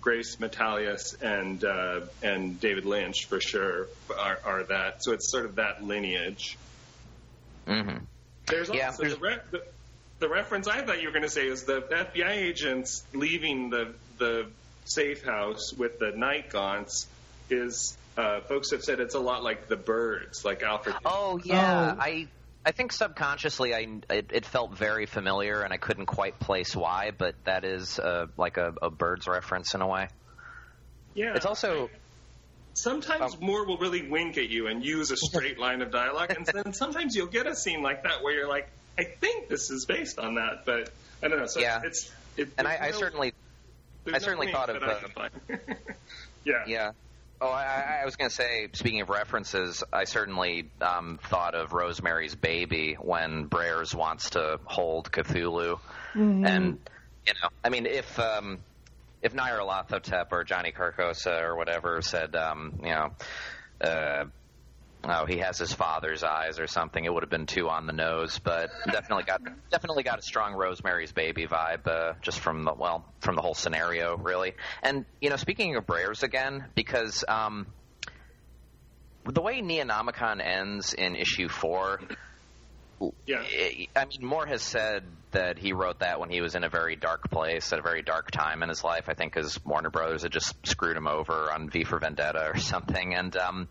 [0.00, 5.02] Grace Metalious and uh, and David Lynch for sure are, are that.
[5.02, 6.56] So it's sort of that lineage.
[7.70, 8.04] Hmm
[8.46, 9.62] There's also Yeah, the, re- the,
[10.18, 13.94] the reference I thought you were going to say is the FBI agents leaving the
[14.18, 14.46] the
[14.84, 17.06] safe house with the night gaunts
[17.48, 20.96] is uh, folks have said it's a lot like the birds, like Alfred.
[21.04, 22.00] Oh yeah, Oh.
[22.00, 22.28] I
[22.66, 27.12] I think subconsciously I it, it felt very familiar, and I couldn't quite place why,
[27.16, 30.08] but that is uh, like a, a bird's reference in a way.
[31.14, 31.88] yeah, It's also
[32.74, 36.30] sometimes Um, Moore will really wink at you and use a straight line of dialogue,
[36.36, 39.70] and then sometimes you'll get a scene like that where you're like, I think this
[39.70, 41.46] is based on that, but I don't know.
[41.46, 41.80] So Yeah.
[41.84, 43.32] it's it, And I, there's I certainly,
[44.12, 45.28] I certainly thought of, that uh,
[46.44, 46.54] yeah.
[46.66, 46.90] yeah.
[47.42, 51.72] Oh, I, I was going to say, speaking of references, I certainly um, thought of
[51.72, 55.80] Rosemary's Baby when Brears wants to hold Cthulhu,
[56.14, 56.78] and
[57.26, 58.58] you know, I mean, if um,
[59.22, 63.10] if Nyarlathotep or Johnny Carcosa or whatever said, um, you know,
[63.80, 64.24] uh,
[65.04, 67.92] oh, he has his father's eyes or something, it would have been too on the
[67.92, 68.38] nose.
[68.38, 73.04] But definitely got definitely got a strong Rosemary's Baby vibe uh, just from the well
[73.20, 74.54] from the whole scenario, really.
[74.82, 77.66] And you know, speaking of Brears again, because um,
[79.24, 82.00] the way Neonomicon ends in issue four.
[83.26, 83.42] Yeah.
[83.96, 86.96] I mean, Moore has said that he wrote that when he was in a very
[86.96, 89.04] dark place at a very dark time in his life.
[89.08, 92.56] I think because Warner Brothers had just screwed him over on V for Vendetta or
[92.58, 93.68] something, and um,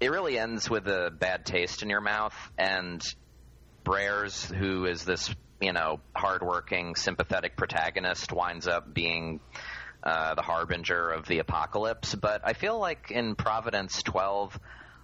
[0.00, 2.34] it really ends with a bad taste in your mouth.
[2.56, 3.02] And
[3.84, 9.40] Brears, who is this you know hardworking, sympathetic protagonist, winds up being
[10.02, 12.14] uh, the harbinger of the apocalypse.
[12.14, 14.58] But I feel like in Providence 12,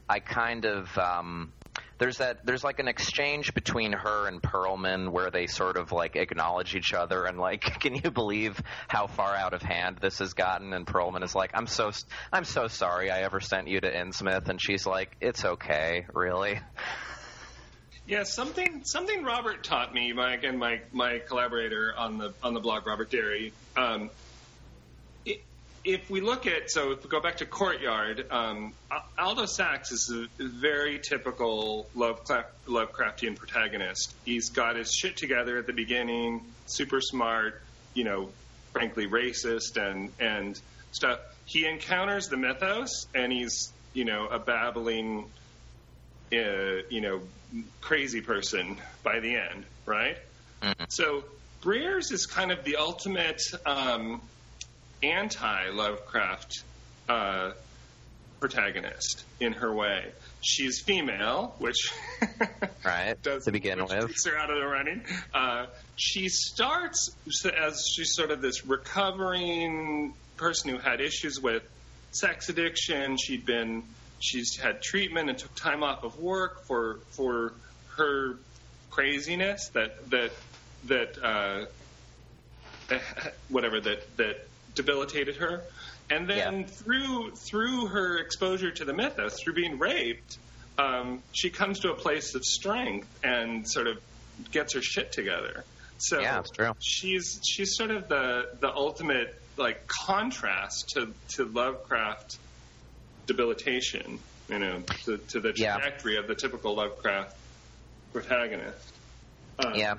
[0.09, 1.53] I kind of um,
[2.03, 6.17] there's that there's like an exchange between her and Perlman where they sort of like
[6.17, 10.35] acknowledge each other and like, can you believe how far out of hand this has
[10.35, 10.73] gotten?
[10.73, 11.93] And Perlman is like, I'm so
[12.33, 16.59] I'm so sorry I ever sent you to Innsmouth, and she's like, it's okay, really.
[18.05, 20.13] Yeah, something something Robert taught me.
[20.13, 23.53] My again, my my collaborator on the on the blog, Robert Derie.
[23.77, 24.11] Um,
[25.85, 28.73] if we look at so if we go back to Courtyard, um,
[29.19, 34.15] Aldo Sax is a very typical Lovecraft, Lovecraftian protagonist.
[34.25, 37.61] He's got his shit together at the beginning, super smart,
[37.95, 38.31] you know,
[38.73, 40.61] frankly racist and and
[40.93, 41.21] stuff.
[41.47, 45.27] He encounters the mythos, and he's you know a babbling
[46.33, 47.21] uh, you know,
[47.81, 50.17] crazy person by the end, right?
[50.89, 51.25] So
[51.61, 54.23] Brears is kind of the ultimate um,
[55.03, 56.63] anti-Lovecraft
[57.09, 57.53] uh,
[58.41, 60.05] protagonist in her way.
[60.41, 61.93] She's female, which
[62.85, 64.07] Right, does to begin with.
[64.09, 65.05] takes her out of the running.
[65.33, 67.15] Uh, she starts
[67.57, 71.63] as she's sort of this recovering person who had issues with
[72.11, 73.17] sex addiction.
[73.17, 73.85] She'd been
[74.19, 77.53] she's had treatment and took time off of work for for
[77.97, 78.35] her
[78.91, 80.33] craziness that that
[80.87, 81.67] that uh,
[83.49, 85.63] whatever that that debilitated her.
[86.11, 86.67] And then Yeah.
[86.67, 90.37] through through her exposure to the mythos, through being raped,
[90.79, 93.99] um, she comes to a place of strength and sort of
[94.51, 95.65] gets her shit together.
[95.99, 96.73] So Yeah, it's true.
[96.81, 102.39] she's she's sort of the the ultimate like contrast to to Lovecraft
[103.27, 105.75] debilitation, you know, to, to the Yeah.
[105.79, 107.37] trajectory of the typical Lovecraft
[108.13, 108.93] protagonist.
[109.59, 109.95] Um, Yeah.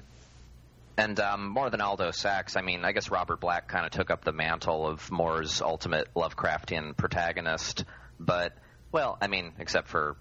[0.97, 4.12] And um, more than Aldo Sax, I mean, I guess Robert Black kind of took
[4.12, 7.86] up the mantle of Moore's ultimate Lovecraftian protagonist.
[8.19, 8.53] But,
[8.91, 10.17] well, I mean, except for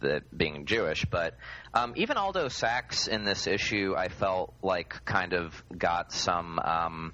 [0.00, 1.04] the being Jewish.
[1.04, 1.34] But
[1.74, 7.12] um, even Aldo Sax in this issue, I felt like kind of got some um,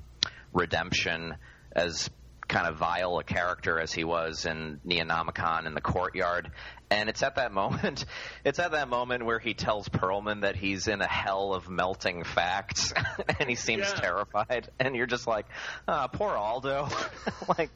[0.52, 1.34] redemption
[1.74, 2.10] as
[2.48, 6.50] kind of vile a character as he was in Neonomicon in the courtyard.
[6.92, 8.04] And it's at that moment,
[8.44, 12.24] it's at that moment where he tells Perlman that he's in a hell of melting
[12.24, 12.92] facts,
[13.40, 13.94] and he seems Yeah.
[14.00, 14.68] terrified.
[14.78, 15.46] And you're just like,
[15.88, 16.88] ah, poor Aldo.
[17.58, 17.70] like,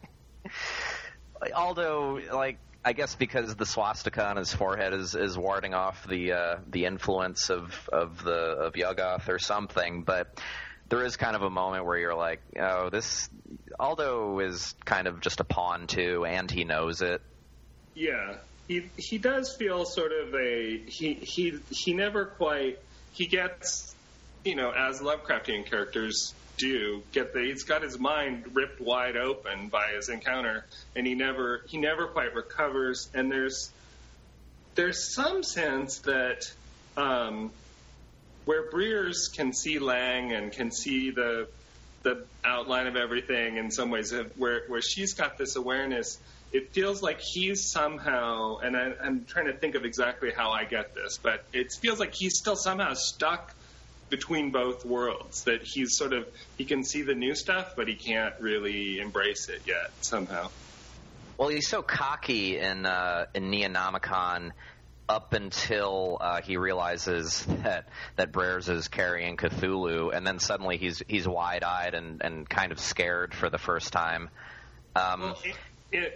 [1.54, 6.32] Aldo, like, I guess because the swastika on his forehead is, is warding off the
[6.32, 10.28] uh, the influence of, of the of Yuggoth or something, but
[10.88, 13.28] there is kind of a moment where you're like, oh, this
[13.80, 17.22] Aldo is kind of just a pawn too, and he knows it.
[17.94, 18.36] Yeah,
[18.68, 22.78] he he does feel sort of a he he he never quite
[23.12, 23.94] he gets
[24.44, 29.68] you know as Lovecraftian characters do get the he's got his mind ripped wide open
[29.68, 33.08] by his encounter and he never he never quite recovers.
[33.14, 33.70] And there's
[34.74, 36.42] there's some sense that
[36.96, 37.50] um,
[38.44, 41.48] where Brears can see Lang and can see the
[42.02, 46.18] the outline of everything in some ways where where she's got this awareness
[46.52, 50.64] it feels like he's somehow and I, i'm trying to think of exactly how i
[50.64, 53.54] get this but it feels like he's still somehow stuck
[54.08, 57.94] between both worlds that he's sort of he can see the new stuff but he
[57.94, 60.48] can't really embrace it yet somehow
[61.38, 64.52] Well, he's so cocky in uh, in Neonomicon
[65.08, 71.02] up until uh, he realizes that that Brears is carrying Cthulhu, and then suddenly he's
[71.08, 74.30] he's wide eyed and, and kind of scared for the first time.
[74.94, 75.38] Um, Well,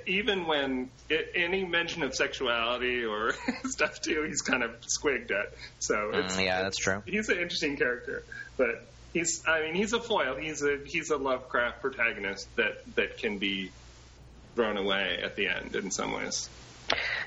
[0.06, 0.90] even when
[1.34, 3.32] any mention of sexuality or
[3.64, 5.52] stuff too, he's kind of squigged at.
[5.78, 7.02] So it's, Mm, yeah, that's true.
[7.06, 8.22] He's an interesting character,
[8.56, 10.36] but he's I mean he's a foil.
[10.36, 13.70] He's a he's a Lovecraft protagonist that that can be
[14.56, 16.48] thrown away at the end in some ways.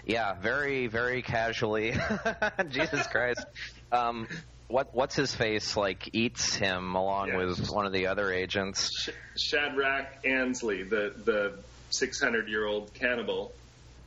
[0.06, 1.96] Yeah, very, very casually.
[2.70, 3.46] Jesus Christ.
[3.94, 4.28] Um,
[4.68, 7.38] what what's his face like eats him along Yeah.
[7.38, 8.90] with one of the other agents.
[8.94, 11.54] Sh- Shadrach Ansley, the the
[11.94, 13.52] 600 year old cannibal.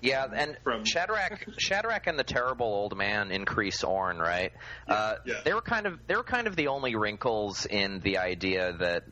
[0.02, 4.52] Yeah, and From- Shadrach, Shadrach, and the terrible old man increase Orn, right?
[4.88, 5.40] uh, yeah.
[5.44, 9.04] They were kind of they were kind of the only wrinkles in the idea that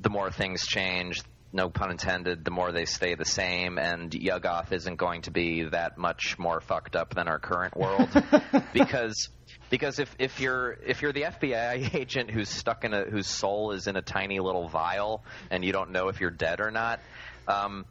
[0.00, 1.20] the more things change,
[1.52, 5.64] no pun intended, the more they stay the same, and Yuggoth isn't going to be
[5.64, 8.08] that much more fucked up than our current world
[8.72, 9.28] because.
[9.70, 13.72] Because if, if you're if you're the FBI agent who's stuck in a whose soul
[13.72, 17.00] is in a tiny little vial and you don't know if you're dead or not,
[17.48, 17.84] um,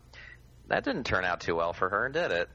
[0.68, 2.50] that didn't turn out too well for her, did it?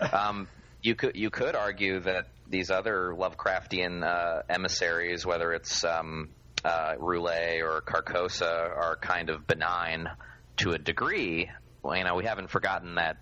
[0.12, 0.48] Um,
[0.80, 6.30] you could you could argue that these other Lovecraftian uh, emissaries, whether it's um,
[6.64, 10.08] uh, Roulet or Carcosa, are kind of benign
[10.58, 11.50] to a degree.
[11.82, 13.16] Well, you know, we haven't forgotten that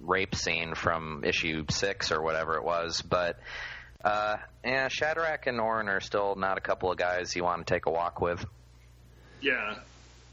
[0.00, 3.38] rape scene from issue six or whatever it was, but.
[4.04, 7.74] Uh, yeah, Shadrach and Orrin are still not a couple of guys you want to
[7.74, 8.44] take a walk with.
[9.40, 9.76] Yeah,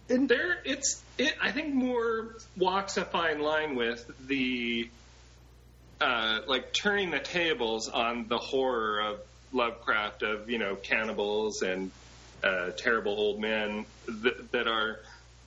[0.10, 1.34] And- there it's it.
[1.42, 4.90] I think Moore walks a fine line with the
[6.02, 9.20] uh, like turning the tables on the horror of
[9.54, 11.92] Lovecraft of you know cannibals and
[12.44, 15.00] uh, terrible old men that, that are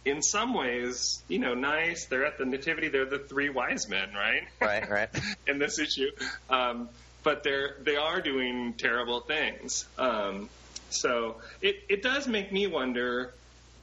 [0.05, 2.07] in some ways you know nice.
[2.07, 2.89] They're at the nativity.
[2.89, 4.45] They're the three wise men, right?
[4.61, 5.09] Right, right.
[5.47, 6.11] in this issue,
[6.49, 6.89] um,
[7.23, 9.85] but they're they are doing terrible things.
[9.99, 10.49] Um,
[10.91, 13.35] so it it does make me wonder.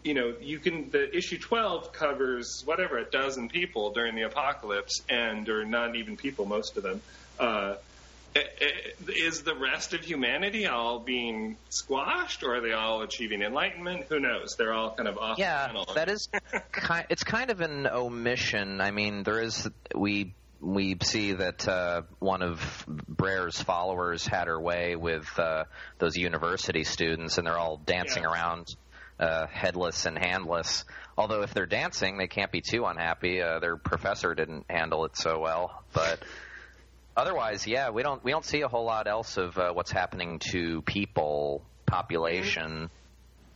[0.03, 5.01] You know, you can the issue twelve covers whatever a dozen people during the apocalypse,
[5.09, 7.01] and or not even people, most of them.
[7.39, 7.75] Uh,
[8.35, 13.41] i- i- is the rest of humanity all being squashed, or are they all achieving
[13.41, 14.05] enlightenment?
[14.09, 14.55] Who knows?
[14.57, 15.37] They're all kind of off.
[15.37, 15.85] Yeah, panel.
[15.95, 16.27] that is
[16.73, 17.05] kind.
[17.09, 18.81] It's kind of an omission.
[18.81, 24.59] I mean, there is we we see that uh, one of Brears' followers had her
[24.59, 25.63] way with uh,
[25.99, 28.31] those university students, and they're all dancing Yeah.
[28.31, 28.67] around
[29.19, 30.85] uh, headless and handless.
[31.17, 33.41] Although if they're dancing, they can't be too unhappy.
[33.41, 36.19] Uh, their professor didn't handle it so well, but.
[37.15, 40.39] Otherwise, yeah, we don't we don't see a whole lot else of uh, what's happening
[40.39, 42.89] to people, population.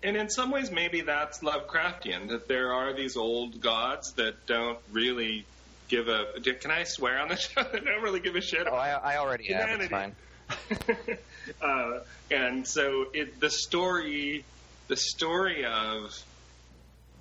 [0.03, 4.77] And in some ways, maybe that's Lovecraftian that there are these old gods that don't
[4.91, 5.45] really
[5.87, 6.39] give a.
[6.39, 7.63] Can I swear on the show?
[7.63, 8.67] They don't really give a shit.
[8.69, 9.81] Oh, I, I already have.
[9.81, 10.15] It's fine.
[11.61, 11.99] uh,
[12.31, 14.45] and so it, the story,
[14.87, 16.11] the story of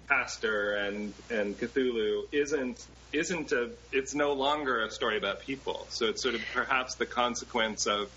[0.08, 2.78] Pastor and and Cthulhu isn't
[3.12, 3.70] isn't a.
[3.92, 5.86] It's no longer a story about people.
[5.90, 8.08] So it's sort of perhaps the consequence of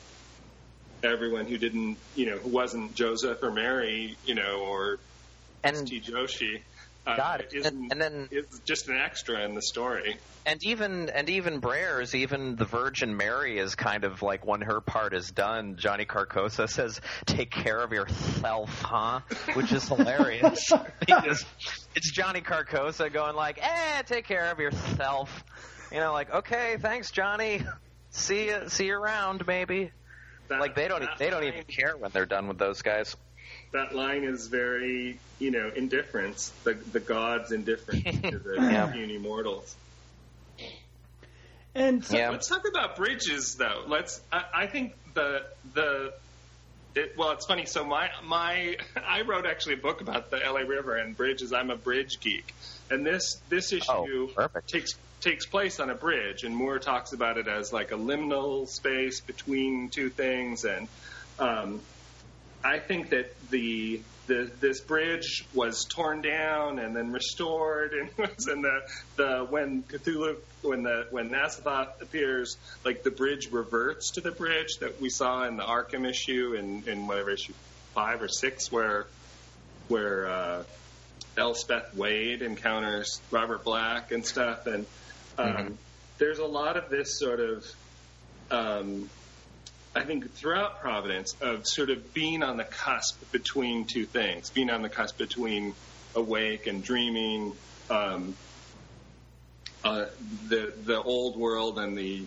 [1.03, 4.99] everyone who didn't, you know, who wasn't Joseph or Mary, you know, or
[5.63, 5.81] S.
[5.81, 6.01] T.
[6.01, 6.61] Joshi.
[7.13, 7.53] Uh, Got it.
[7.53, 10.17] isn't- And- and then- it's just an extra in the story.
[10.45, 14.81] and even and even Brears, even the Virgin Mary is kind of like when her
[14.81, 15.75] part is done.
[15.77, 19.19] Johnny Carcosa says, "Take care of yourself, huh?"
[19.53, 20.71] Which is hilarious.
[21.07, 21.45] Just-
[21.95, 25.43] it's Johnny Carcosa going like, "Eh, take care of yourself."
[25.91, 27.63] You know, like, okay, thanks, Johnny.
[28.11, 29.91] See you, see you around, maybe.
[30.47, 33.15] That, Like they don't, they don't even care when they're done with those guys.
[33.71, 36.49] That line is very, you know, indifference.
[36.63, 38.87] The the gods' indifference to the Yeah.
[38.87, 39.75] puny mortals.
[41.75, 42.29] And so, Yeah.
[42.29, 43.83] Let's talk about bridges, though.
[43.87, 44.21] Let's.
[44.31, 46.13] I, I think the the.
[46.95, 47.65] It, well, it's funny.
[47.65, 48.75] So my my
[49.07, 51.53] I wrote actually a book about the LA River and bridges.
[51.53, 52.53] I'm a bridge geek,
[52.89, 57.37] and this this issue Oh, takes takes place on a bridge, and Moore talks about
[57.37, 60.87] it as like a liminal space between two things, and
[61.37, 61.81] um,
[62.63, 68.47] I think that the, the this bridge was torn down and then restored, and was
[68.47, 68.81] in the
[69.15, 74.77] the when Cthulhu when the when Azathoth appears, like the bridge reverts to the bridge
[74.79, 77.53] that we saw in the Arkham issue and in whatever issue
[77.93, 79.07] five or six where
[79.87, 80.63] where uh,
[81.37, 84.85] Elspeth Wade encounters Robert Black and stuff, and
[85.37, 85.77] um,
[86.17, 87.65] there's a lot of this sort of
[88.51, 89.09] um,
[89.95, 94.69] I think throughout Providence of sort of being on the cusp between two things, being
[94.69, 95.73] on the cusp between
[96.15, 97.53] awake and dreaming,
[97.89, 98.35] um,
[99.83, 100.05] uh,
[100.47, 102.25] the the old world and the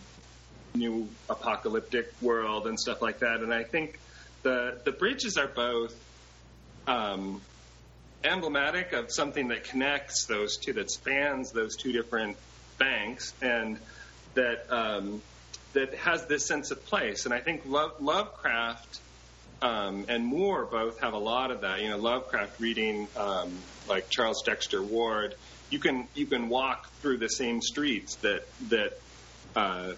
[0.74, 3.40] new apocalyptic world and stuff like that.
[3.40, 3.98] And I think
[4.42, 5.94] the the bridges are both
[6.86, 7.40] um,
[8.24, 12.36] emblematic of something that connects those two, that spans those two different
[12.78, 13.78] banks, and
[14.34, 15.22] that um,
[15.72, 17.24] that has this sense of place.
[17.24, 19.00] And I think Love, Lovecraft
[19.62, 21.80] um, and Moore both have a lot of that.
[21.80, 23.52] You know, Lovecraft reading um,
[23.88, 25.34] like Charles Dexter Ward,
[25.70, 28.98] you can you can walk through the same streets that that
[29.56, 29.92] uh,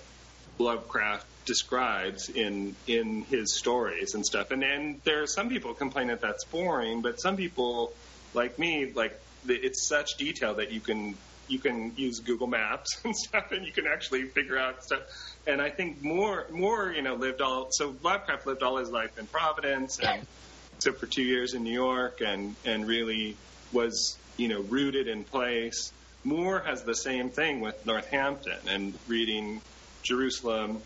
[0.59, 4.51] Lovecraft describes in in his stories and stuff.
[4.51, 7.93] And and there are some people complain that that's boring, but some people
[8.35, 11.14] like me like it's such detail that you can
[11.49, 15.03] you can use Google Maps and stuff, and you can actually figure out stuff.
[15.47, 19.19] And I think more more you know, lived all so Lovecraft lived all his life
[19.19, 20.27] in Providence, and
[20.79, 23.37] so for two years in New York, and and really
[23.73, 25.93] was you know rooted in place.
[26.25, 29.61] Moore has the same thing with Northampton and reading
[30.03, 30.81] Jerusalem.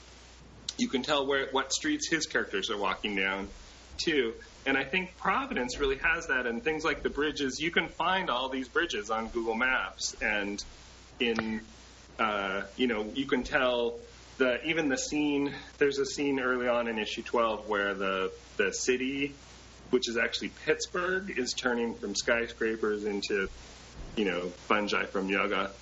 [0.78, 3.48] You can tell where what streets his characters are walking down,
[3.98, 4.34] too.
[4.68, 7.58] And I think Providence really has that, and things like the bridges.
[7.58, 10.62] You can find all these bridges on Google Maps, and
[11.18, 11.62] in
[12.18, 13.98] uh, you know you can tell
[14.36, 15.54] the even the scene.
[15.78, 19.34] There's a scene early on in issue 12 where the the city,
[19.88, 23.48] which is actually Pittsburgh, is turning from skyscrapers into
[24.16, 25.72] you know fungi from Yuggoth,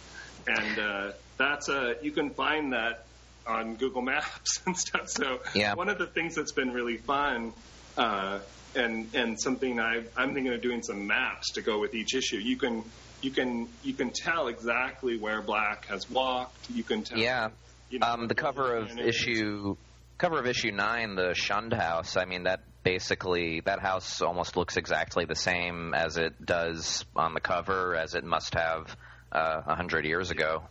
[0.47, 3.05] and uh, that's a you can find that
[3.49, 5.09] on Google Maps and stuff.
[5.09, 5.75] So yeah.
[5.75, 7.53] one of the things that's been really fun
[7.97, 8.39] uh,
[8.75, 12.39] and and something I, I'm thinking of doing some maps to go with each issue.
[12.39, 12.85] You can
[13.23, 16.71] you can you can tell exactly where Black has walked.
[16.71, 17.19] You can tell.
[17.19, 17.51] Yeah.
[17.89, 19.77] You know, um, the cover of issue
[20.19, 22.17] cover of issue nine, the shunned house.
[22.17, 27.35] I mean that basically that house almost looks exactly the same as it does on
[27.35, 28.97] the cover as it must have
[29.33, 30.63] uh, a uh, hundred years ago.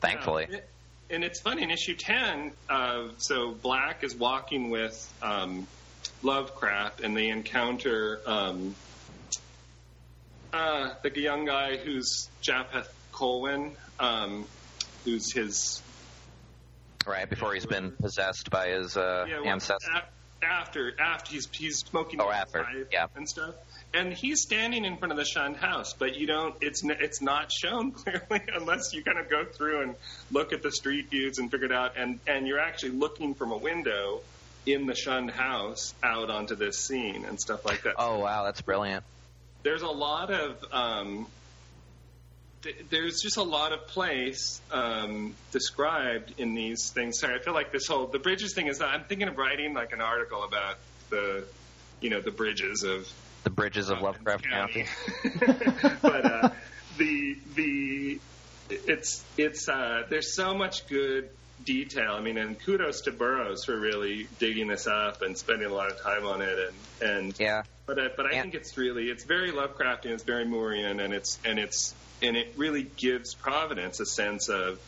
[0.00, 0.46] Thankfully.
[0.48, 0.60] Yeah.
[1.10, 5.66] and it's funny in issue 10 uh, so black is walking with um,
[6.22, 8.74] Lovecraft, and they encounter um,
[10.52, 14.46] uh, the young guy who's Japheth Colwyn, um,
[15.04, 15.82] who's his
[17.06, 20.02] right before he's been possessed by his uh, yeah, well, ancestor.
[20.42, 23.06] after, after he's he's smoking oh, after, yeah.
[23.16, 23.54] and stuff,
[23.94, 26.54] and he's standing in front of the shunned house, but you don't.
[26.60, 29.94] It's it's not shown clearly unless you kind of go through and
[30.30, 33.52] look at the street views and figure it out, and and you're actually looking from
[33.52, 34.20] a window
[34.72, 37.94] in the shunned house out onto this scene and stuff like that.
[37.98, 39.04] Oh wow, that's brilliant.
[39.62, 41.26] There's a lot of um,
[42.62, 47.18] th- there's just a lot of place um, described in these things.
[47.18, 48.80] Sorry, I feel like this whole the bridges thing is.
[48.80, 50.78] I'm thinking of writing like an article about
[51.10, 51.44] the
[52.00, 53.10] you know the bridges of
[53.44, 54.86] the bridges of Lovecraft County.
[56.02, 56.50] but uh,
[56.96, 58.20] the the
[58.70, 61.30] it's it's uh, there's so much good
[61.68, 62.12] detail.
[62.12, 65.90] I mean, and kudos to Burrows for really digging this up and spending a lot
[65.90, 66.58] of time on it.
[67.00, 70.24] And and yeah, but uh, but I and, think it's really it's very Lovecraftian, it's
[70.24, 74.80] very Moorian, and it's and it's and it really gives Providence a sense of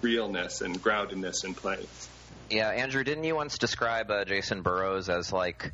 [0.00, 2.08] realness and groundedness in place.
[2.50, 5.72] Yeah, Andrew, didn't you once describe uh, Jacen Burrows as like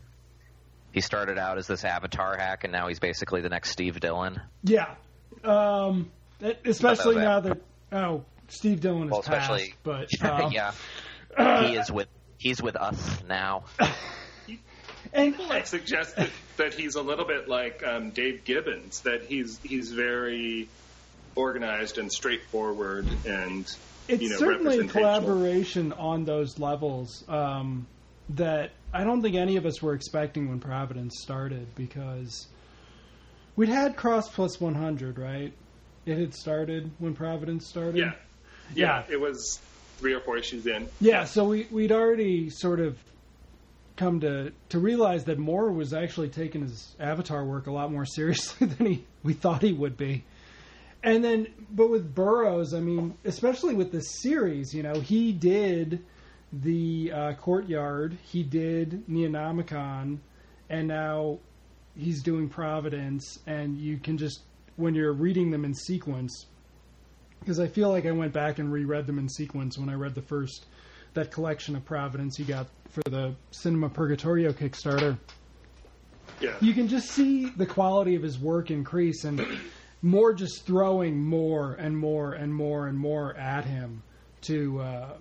[0.92, 4.40] he started out as this Avatar hack, and now he's basically the next Steve Dillon?
[4.64, 4.94] Yeah,
[5.44, 6.10] um,
[6.64, 7.60] especially now that
[7.92, 10.72] oh Steve Dillon is especially, passed, but um, yeah,
[11.66, 13.64] he is with he's with us now.
[15.12, 19.58] and People have suggested that he's a little bit like um, Dave Gibbons, that he's
[19.62, 20.68] he's very
[21.34, 23.66] organized and straightforward, and
[24.08, 27.86] it's you know, certainly a collaboration on those levels um,
[28.30, 32.48] that I don't think any of us were expecting when Providence started because
[33.56, 35.52] we'd had Crossed Plus 100, right?
[36.04, 37.96] It had started when Providence started.
[37.96, 38.12] Yeah,
[38.74, 39.60] yeah, it was
[39.98, 40.88] three or four issues in.
[41.00, 42.98] Yeah, so we we'd already sort of
[43.96, 48.06] come to to realize that Moore was actually taking his Avatar work a lot more
[48.16, 50.24] seriously than he we thought he would be.
[51.04, 56.04] And then, but with Burrows, I mean, especially with this series, you know, he did
[56.52, 60.18] the uh, Courtyard, he did Neonomicon,
[60.70, 61.38] and now
[61.96, 64.42] he's doing Providence, and you can just
[64.76, 66.46] when you're reading them in sequence,
[67.42, 70.14] because I feel like I went back and reread them in sequence when I read
[70.14, 70.66] the first
[71.14, 75.18] that collection of Providence he got for the Cinema Purgatorio Kickstarter.
[76.40, 76.54] Yeah.
[76.60, 79.44] You can just see the quality of his work increase and
[80.00, 84.02] Moore just throwing more and more and more and more at him
[84.42, 85.16] to uh,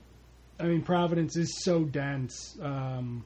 [0.59, 2.57] I mean Providence is so dense.
[2.61, 3.25] Um,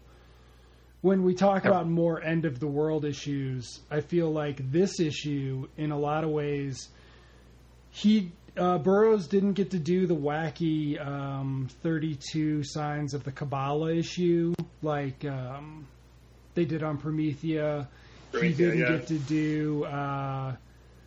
[1.01, 5.67] when we talk about more end of the world issues, I feel like this issue
[5.77, 6.89] in a lot of ways
[7.91, 13.93] he uh, Burrows didn't get to do the wacky um, 32 signs of the Kabbalah
[13.93, 15.87] issue like um,
[16.53, 17.87] they did on Promethea.
[18.31, 18.89] Promethea he didn't yeah.
[18.97, 19.83] get to do.
[19.85, 20.55] Uh,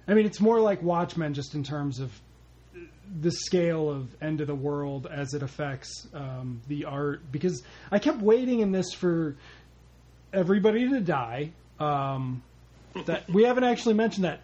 [0.06, 2.12] I mean, it's more like Watchmen, just in terms of
[3.20, 7.98] the scale of end of the world as it affects um, the art because I
[7.98, 9.36] kept waiting in this for
[10.32, 11.52] everybody to die.
[11.80, 12.42] Um,
[13.06, 14.40] that we haven't actually mentioned that.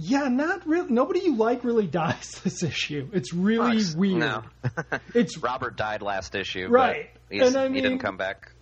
[0.00, 0.90] Yeah, not really.
[0.92, 3.08] Nobody you like really dies this issue.
[3.12, 3.94] It's really Nice.
[3.94, 4.18] weird.
[4.20, 4.42] No.
[5.14, 7.10] It's Robert died last issue, Right.
[7.30, 8.52] he's- And I mean, he didn't come back.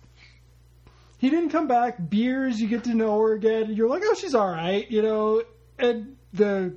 [1.19, 1.97] he didn't come back.
[1.99, 3.73] Brears, you get to know her again.
[3.73, 5.43] You're like, oh, she's all right, you know.
[5.79, 6.75] And the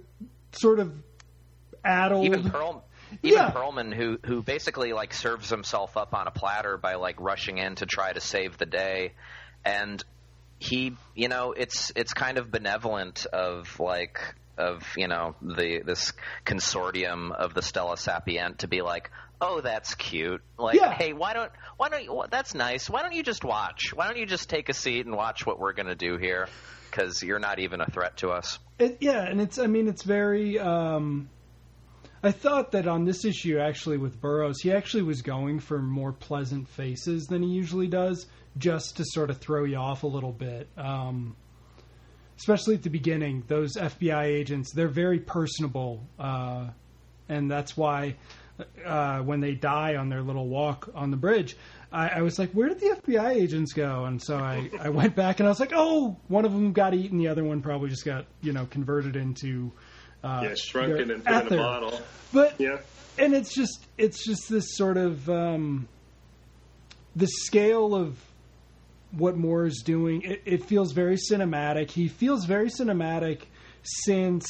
[0.52, 0.92] sort of
[1.84, 2.26] addled.
[2.26, 2.84] Even Pearl,
[3.22, 3.50] even Yeah.
[3.50, 7.76] Perlman, who who basically like serves himself up on a platter by like rushing in
[7.76, 9.12] to try to save the day,
[9.64, 10.02] and
[10.58, 16.12] he, you know, it's it's kind of benevolent of like of you know the this
[16.44, 20.42] consortium of the Stella Sapiente to be like, oh, that's cute.
[20.58, 20.92] Like, Yeah.
[20.92, 22.24] hey, why don't why don't you?
[22.30, 22.88] That's nice.
[22.90, 23.92] Why don't you just watch?
[23.94, 26.48] Why don't you just take a seat and watch what we're gonna do here?
[26.90, 28.58] Because you're not even a threat to us.
[28.78, 29.58] It, yeah, and it's.
[29.58, 30.58] I mean, it's very.
[30.58, 31.30] Um,
[32.22, 36.12] I thought that on this issue, actually, with Burrows, he actually was going for more
[36.12, 38.26] pleasant faces than he usually does,
[38.58, 40.68] just to sort of throw you off a little bit.
[40.76, 41.36] Um,
[42.40, 46.66] especially at the beginning, those FBI agents, they're very personable, uh,
[47.28, 48.16] and that's why
[48.84, 51.56] uh, when they die on their little walk on the bridge,
[51.92, 55.14] I, I was like, "Where did the FBI agents go?" And so I, I went
[55.14, 57.88] back and I was like, "Oh, one of them got eaten, the other one probably
[57.90, 59.70] just got you know converted into
[60.24, 62.00] uh, Yeah, shrunken and put in a bottle.
[62.32, 62.78] But Yeah.
[63.18, 65.88] and it's just it's just this sort of um,
[67.16, 68.16] the scale of
[69.12, 70.22] what Moore is doing.
[70.22, 71.90] It, it feels very cinematic.
[71.90, 73.42] He feels very cinematic
[73.82, 74.46] since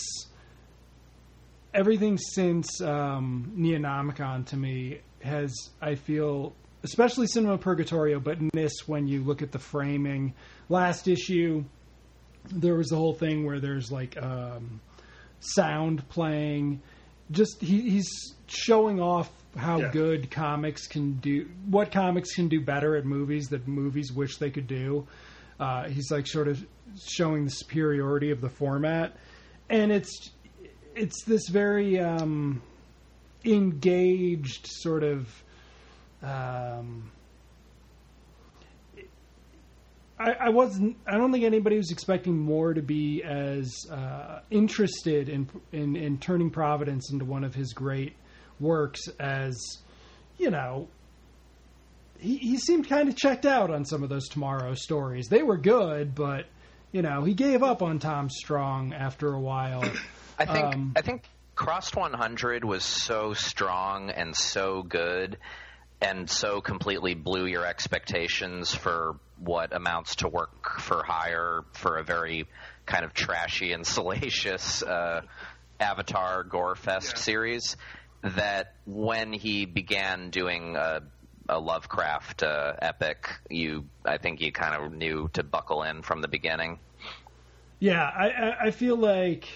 [1.72, 8.72] everything since um, Neonomicon to me has I feel especially Cinema Purgatorio, but in this
[8.86, 10.34] when you look at the framing.
[10.68, 11.64] Last issue,
[12.50, 14.80] there was the whole thing where there's like um,
[15.40, 16.80] sound playing.
[17.30, 18.10] Just he, he's
[18.46, 19.90] showing off how Yeah.
[19.90, 24.50] good comics can do, what comics can do better at movies that movies wish they
[24.50, 25.06] could do.
[25.58, 26.64] Uh, he's like sort of
[27.08, 29.16] showing the superiority of the format,
[29.68, 30.30] and it's
[30.96, 32.62] it's this very um,
[33.44, 35.28] engaged sort of.
[36.22, 37.10] Um,
[40.18, 40.96] I, I wasn't.
[41.06, 46.18] I don't think anybody was expecting Moore to be as uh, interested in, in in
[46.18, 48.14] turning Providence into one of his great
[48.60, 49.56] works as
[50.38, 50.88] you know.
[52.18, 55.28] He he seemed kind of checked out on some of those Tomorrow stories.
[55.28, 56.44] They were good, but
[56.92, 59.82] you know he gave up on Tom Strong after a while.
[60.38, 65.38] I think Um, I think Crossed 100 was so strong and so good
[66.02, 72.02] and so completely blew your expectations for what amounts to work for hire for a
[72.04, 72.46] very
[72.86, 75.20] kind of trashy and salacious uh,
[75.78, 77.20] Avatar Gore Fest Yeah.
[77.22, 77.76] series
[78.22, 81.00] that when he began doing a,
[81.48, 86.20] a Lovecraft uh, epic, you I think you kind of knew to buckle in from
[86.20, 86.78] the beginning.
[87.78, 89.48] Yeah, I, I, I feel like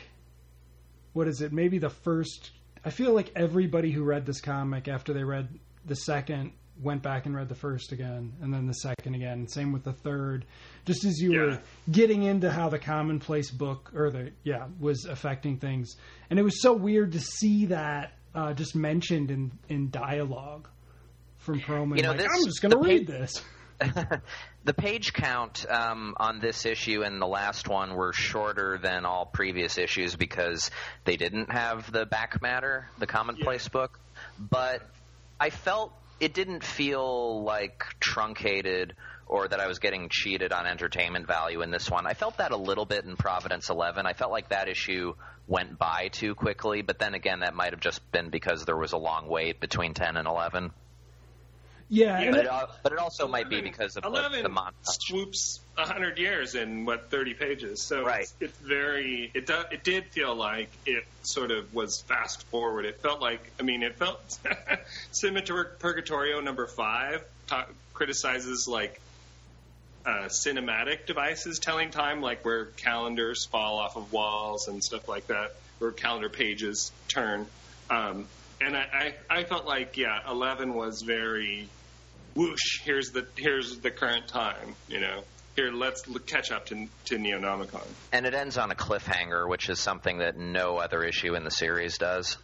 [1.13, 1.53] what is it?
[1.53, 2.51] Maybe the first.
[2.85, 5.49] I feel like everybody who read this comic after they read
[5.87, 6.53] the second
[6.83, 9.47] went back and read the first again, and then the second again.
[9.47, 10.45] Same with the third.
[10.87, 11.41] Just as you Yeah.
[11.41, 11.61] were
[11.91, 15.97] getting into how the commonplace book or the yeah was affecting things,
[16.31, 20.69] and it was so weird to see that uh, just mentioned in in dialogue
[21.39, 21.97] from Perlman.
[21.97, 23.43] You know, like, this- I'm just going to read this.
[24.65, 29.27] the page count um, on this issue and the last one were shorter than all
[29.27, 30.71] previous issues because
[31.05, 33.99] they didn't have the back matter, the commonplace book.
[34.39, 34.81] But
[35.41, 38.95] I felt it didn't feel like truncated
[39.27, 42.07] or that I was getting cheated on entertainment value in this one.
[42.07, 44.07] I felt that a little bit in Providence 11.
[44.07, 45.15] I felt like that issue
[45.47, 48.93] went by too quickly, but then again, that might have just been because there was
[48.93, 50.71] a long wait between 10 and 11.
[51.91, 54.49] Yeah, and But it- it, but it also might be because of the, 11 the
[54.49, 54.73] montage.
[54.87, 57.83] swoops hundred years in what thirty pages.
[57.83, 58.23] So Right.
[58.23, 62.87] it's, it's very it do, it did feel like it sort of was fast forward.
[62.87, 64.39] It felt like I mean it felt
[65.13, 65.43] Cinema
[65.79, 68.99] Purgatorio number five ta- criticizes like
[70.07, 75.27] uh, cinematic devices telling time, like where calendars fall off of walls and stuff like
[75.29, 77.47] that, where calendar pages turn.
[77.91, 78.27] Um,
[78.61, 81.69] and I, I, I felt like yeah, eleven was very
[82.35, 82.81] whoosh.
[82.83, 84.75] Here's the here's the current time.
[84.89, 85.25] You know,
[85.57, 87.87] here let's catch up to to Neonomicon.
[88.13, 91.51] And it ends on a cliffhanger, which is something that no other issue in the
[91.51, 92.37] series does.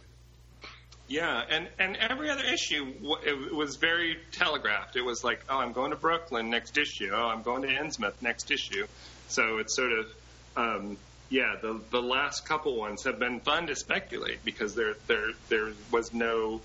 [1.11, 2.93] Yeah, and and every other issue
[3.25, 4.95] it was very telegraphed.
[4.95, 7.11] It was like, oh, I'm going to Brooklyn next issue.
[7.13, 8.87] Oh, I'm going to Innsmouth next issue.
[9.27, 10.05] So it's sort of
[10.55, 10.97] um,
[11.29, 15.73] yeah, the the last couple ones have been fun to speculate because there there there
[15.91, 16.61] was no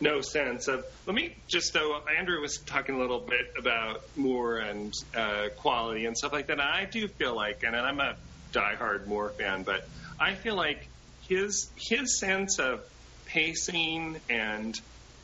[0.00, 0.84] no sense of.
[1.06, 6.04] Let me just though Andrew was talking a little bit about Moore and uh, quality
[6.04, 6.60] and stuff like that.
[6.60, 8.16] I do feel like, and I'm a
[8.52, 9.88] diehard Moore fan, but
[10.20, 10.88] I feel like
[11.26, 12.84] his his sense of
[13.26, 14.78] pacing and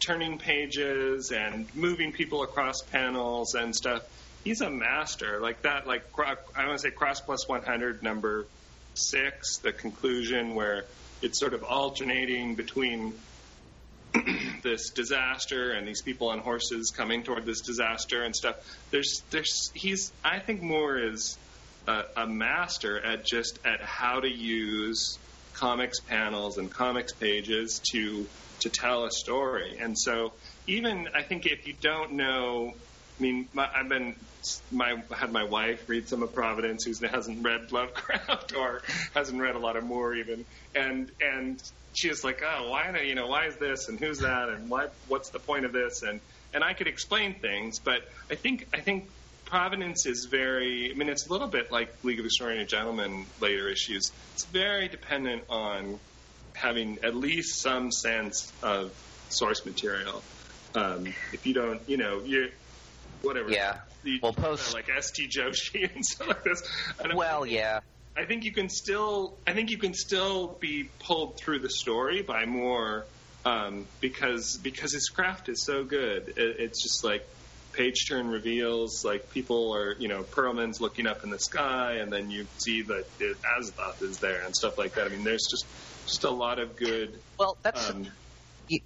[0.05, 4.03] turning pages and moving people across panels and stuff.
[4.45, 5.87] He's a master like that.
[5.87, 8.47] Like I want to say Crossed Plus 100 number
[8.95, 10.85] six, the conclusion where
[11.23, 13.15] it's sort of alternating between
[14.63, 18.57] this disaster and these people on horses coming toward this disaster and stuff.
[18.91, 20.13] There's, there's, he's.
[20.25, 21.39] I think Moore is
[21.87, 25.19] a, a master at just at how to use
[25.55, 28.27] comics panels and comics pages to
[28.61, 29.79] to tell a story.
[29.81, 30.33] And so,
[30.67, 32.73] even I think if you don't know,
[33.19, 34.17] I mean, my, I've been
[34.71, 38.83] my had my wife read some of Providence, who hasn't read Lovecraft or
[39.15, 40.45] hasn't read a lot of Moore even,
[40.75, 41.63] and and
[41.95, 44.95] she like, oh, why not, you know why is this and who's that and what
[45.09, 46.21] what's the point of this and
[46.55, 49.09] and I could explain things, but I think I think
[49.53, 50.91] Providence is very.
[50.91, 54.11] I mean, it's a little bit like League of Extraordinary Gentlemen later issues.
[54.33, 56.01] It's very dependent on
[56.55, 58.93] having at least some sense of
[59.29, 60.23] source material.
[60.75, 62.49] Um, if you don't, you know, you
[63.21, 63.51] whatever.
[63.51, 63.81] Yeah.
[64.05, 65.11] You, well, post like S.
[65.11, 65.29] T.
[65.29, 66.63] Joshi and stuff like this.
[67.15, 67.81] Well, yeah.
[68.17, 69.37] I think you can still.
[69.47, 73.05] I think you can still be pulled through the story by Moore
[73.45, 76.31] um, because because his craft is so good.
[76.39, 77.29] It, it's just like
[77.73, 82.13] page turn reveals, like people are, you know, Perlman's looking up in the sky, and
[82.13, 85.07] then you see that Azathoth is there and stuff like that.
[85.07, 85.67] I mean, there's just
[86.07, 87.19] just a lot of good.
[87.39, 88.07] Well, that's um,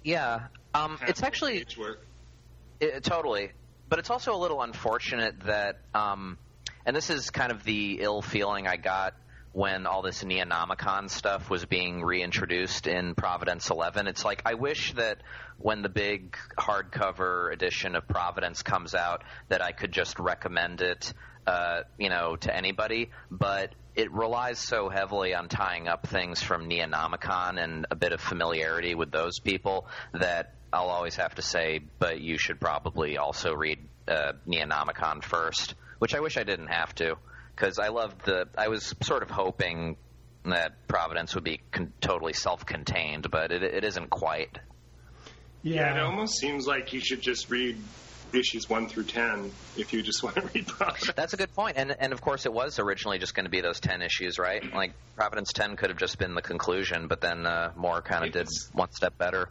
[0.03, 0.47] yeah.
[0.73, 1.65] Um, it's actually
[2.79, 3.51] it, totally,
[3.89, 6.37] but it's also a little unfortunate that, um,
[6.85, 9.15] and this is kind of the ill feeling I got
[9.57, 14.05] when all this Neonomicon stuff was being reintroduced in Providence 11.
[14.05, 15.23] It's like I wish that
[15.57, 21.11] when the big hardcover edition of Providence comes out, that I could just recommend it,
[21.47, 23.09] uh, you know, to anybody.
[23.31, 28.21] But it relies so heavily on tying up things from Neonomicon and a bit of
[28.21, 33.55] familiarity with those people that I'll always have to say, but you should probably also
[33.55, 37.17] read uh, Neonomicon first, which I wish I didn't have to
[37.57, 38.47] because I loved the.
[38.57, 39.97] I was sort of hoping
[40.45, 44.59] that Providence would be con- totally self-contained, but it, it isn't quite.
[45.63, 45.75] Yeah.
[45.75, 47.77] yeah, it almost seems like you should just read
[48.33, 51.11] issues one through ten if you just want to read Providence.
[51.15, 53.61] That's a good point, and and of course it was originally just going to be
[53.61, 54.63] those ten issues, right?
[54.73, 58.31] Like Providence ten could have just been the conclusion, but then uh, Moore kind of
[58.31, 59.49] did one step better.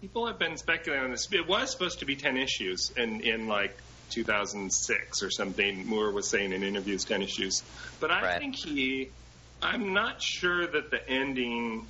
[0.00, 1.28] People have been speculating on this.
[1.32, 3.76] It was supposed to be ten issues, in in like
[4.10, 5.86] 2006 or something.
[5.86, 7.62] Moore was saying in interviews, 10 issues.
[8.00, 8.38] But I right.
[8.38, 9.10] think he,
[9.62, 11.86] I'm not sure that the ending.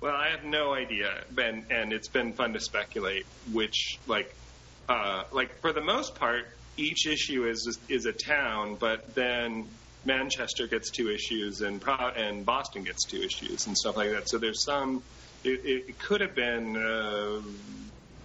[0.00, 4.34] Well, I have no idea, and and it's been fun to speculate which like,
[4.88, 9.66] uh, like for the most part, each issue is is a town, but then
[10.04, 14.28] Manchester gets two issues and Pro- and Boston gets two issues and stuff like that.
[14.28, 15.02] So there's some.
[15.42, 16.76] It, it could have been.
[16.76, 17.40] Uh,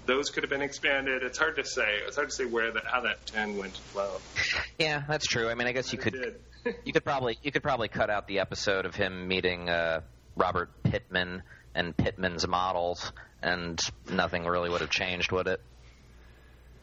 [0.09, 1.21] those could have been expanded.
[1.21, 1.99] It's hard to say.
[2.07, 4.21] It's hard to say where that how that ten went to twelve.
[4.79, 5.49] Yeah, that's true.
[5.49, 6.39] I mean, I guess you could
[6.85, 10.01] you could probably you could probably cut out the episode of him meeting uh,
[10.35, 11.43] Robert Pittman
[11.75, 13.79] and Pittman's models, and
[14.09, 15.61] nothing really would have changed, would it?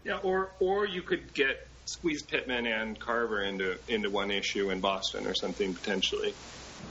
[0.04, 4.80] Yeah, or or you could get squeeze Pittman and Carver into into one issue in
[4.80, 6.34] Boston or something potentially.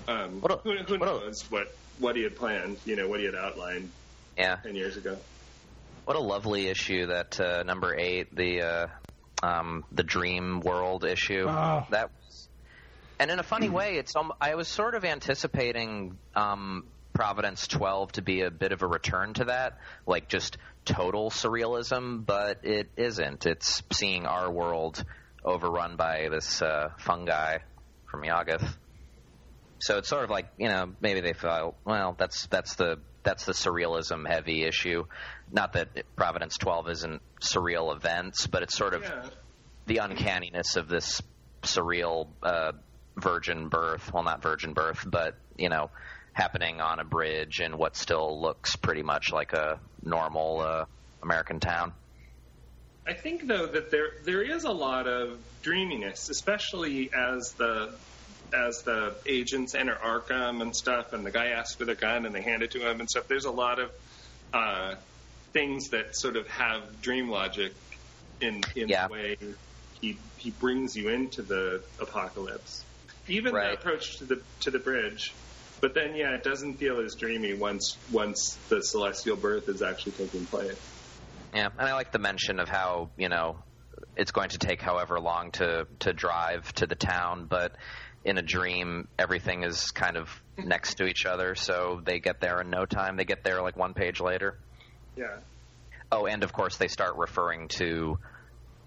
[0.08, 2.78] Um, what a, who, who what knows a, what what he had planned?
[2.84, 3.92] You know what he had outlined.
[4.38, 4.58] Yeah.
[4.58, 5.18] ten years ago.
[6.06, 8.88] What a lovely issue that uh, number eight, the uh,
[9.42, 11.48] um, the Dream World issue.
[11.50, 11.88] Oh.
[11.90, 12.48] That was,
[13.20, 18.12] and in a funny way, it's um, I was sort of anticipating um, Providence 12
[18.14, 22.92] to be a bit of a return to that, like just total surrealism, but it
[22.98, 23.48] isn't.
[23.48, 25.04] It's seeing our world
[25.44, 27.58] overrun by this uh, fungi
[28.12, 28.76] from Yuggoth.
[29.80, 33.46] So it's sort of like you know maybe they felt well that's that's the that's
[33.46, 35.06] the surrealism heavy issue.
[35.52, 39.26] Not that Providence 12 isn't surreal events, but it's sort of yeah.
[39.86, 41.22] the uncanniness of this
[41.62, 42.74] surreal uh,
[43.16, 44.12] virgin birth.
[44.14, 45.92] Well, not virgin birth, but you know,
[46.34, 50.86] happening on a bridge in what still looks pretty much like a normal uh,
[51.24, 51.94] American town.
[53.08, 57.94] I think though that there there is a lot of dreaminess, especially as the
[58.54, 62.34] as the agents enter Arkham and stuff, and the guy asks for the gun and
[62.34, 63.28] they hand it to him and stuff.
[63.28, 63.92] There's a lot of
[64.54, 64.96] uh,
[65.56, 67.72] things that sort of have dream logic
[68.42, 69.08] in in yeah.
[69.08, 69.38] the way
[70.02, 72.84] he he brings you into the apocalypse.
[73.28, 73.72] even Right.
[73.72, 75.34] the approach to the to the bridge.
[75.82, 80.14] But then, yeah, it doesn't feel as dreamy once once the celestial birth is actually
[80.14, 80.80] taking place.
[81.54, 83.58] Yeah, and I like the mention of how you know
[84.18, 87.72] it's going to take however long to to drive to the town, but
[88.26, 92.60] in a dream everything is kind of next to each other, so they get there
[92.60, 93.16] in no time.
[93.16, 94.58] They get there like one page later.
[95.16, 95.38] Yeah.
[96.12, 98.20] Oh, and of course they start referring to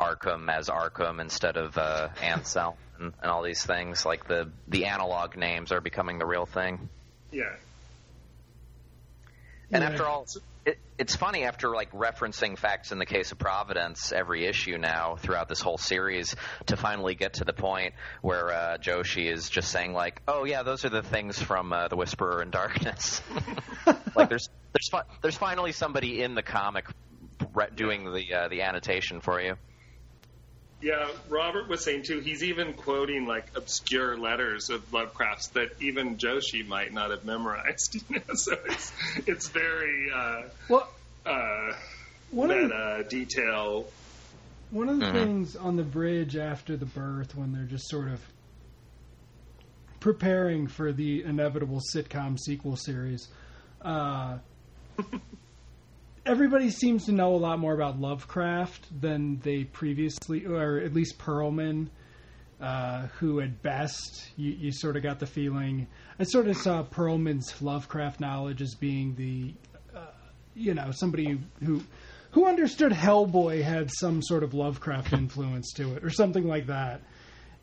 [0.00, 4.04] Arkham as Arkham instead of uh, Ansel and, and all these things.
[4.04, 6.88] Like the the analog names are becoming the real thing.
[7.32, 7.54] Yeah.
[9.70, 9.90] And Yeah.
[9.90, 10.26] after all,
[10.64, 15.16] it, it's funny after like referencing facts in the case of Providence every issue now
[15.16, 16.34] throughout this whole series
[16.66, 20.62] to finally get to the point where uh, Joshi is just saying like, "Oh yeah,
[20.62, 23.22] those are the things from uh, the Whisperer in Darkness."
[24.16, 26.86] like there's there's fi- there's finally somebody in the comic
[27.54, 29.56] re- doing the uh, the annotation for you.
[30.80, 32.20] Yeah, Robert was saying too.
[32.20, 37.96] He's even quoting like obscure letters of Lovecraft's that even Joshi might not have memorized.
[38.08, 38.34] You know?
[38.34, 38.92] So it's
[39.26, 40.88] it's very uh, Well,
[41.26, 41.72] uh,
[42.30, 43.86] one of the, meta detail.
[44.70, 45.12] one of the Mhm.
[45.12, 48.20] things on the bridge after the birth, when they're just sort of
[50.00, 53.26] preparing for the inevitable sitcom sequel series,
[53.82, 54.38] uh,
[56.28, 61.18] everybody seems to know a lot more about Lovecraft than they previously, or at least
[61.18, 61.88] Perlman,
[62.60, 65.86] uh, who at best you, you sort of got the feeling.
[66.18, 69.54] I sort of saw Perlman's Lovecraft knowledge as being the,
[69.96, 70.10] uh,
[70.54, 71.82] you know, somebody who
[72.32, 77.00] who understood Hellboy had some sort of Lovecraft influence to it, or something like that.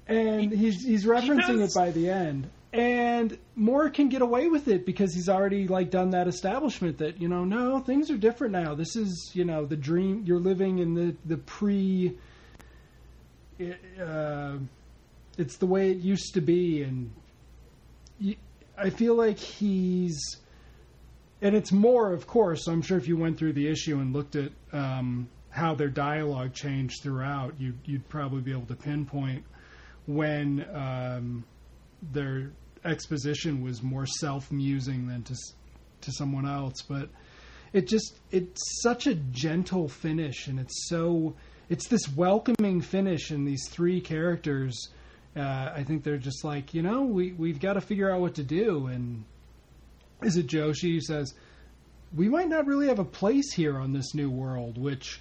[0.07, 2.49] And he's he's referencing it by the end.
[2.76, 7.21] And Moore can get away with it because he's already like done that establishment that
[7.21, 8.76] you know no things are different now.
[8.76, 12.17] This is you know the dream you're living in the the pre.
[13.97, 14.57] Uh,
[15.38, 17.13] it's the way it used to be, and
[18.78, 20.19] I feel like he's
[21.41, 22.67] and it's more, of course.
[22.67, 26.53] I'm sure if you went through the issue and looked at um, how their dialogue
[26.53, 29.45] changed throughout, you, you'd probably be able to pinpoint
[30.07, 31.43] when um,
[32.11, 32.51] their
[32.86, 35.36] exposition was more self-musing than to
[36.02, 36.82] to someone else.
[36.88, 37.10] But
[37.74, 41.36] it just it's such a gentle finish, and it's so
[41.70, 44.90] it's this welcoming finish, and these three characters.
[45.36, 48.36] Uh, I think they're just like you know we we've got to figure out what
[48.36, 49.26] to do and
[50.22, 51.34] is it Joshi who says,
[52.16, 55.20] we might not really have a place here on this new world, which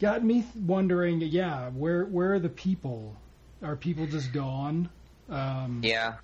[0.00, 3.16] got me wondering, yeah, where where are the people?
[3.62, 4.88] Are people just gone?
[5.28, 6.16] Um, Yeah,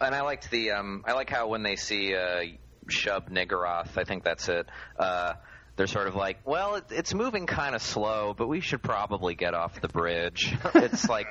[0.00, 2.44] and I liked the um, I like how when they see uh,
[2.88, 4.66] Shub-Niggurath, I think that's it.
[4.98, 5.34] Uh,
[5.76, 9.34] they're sort of like, well, it, it's moving kind of slow, but we should probably
[9.34, 10.56] get off the bridge.
[10.74, 11.26] it's like,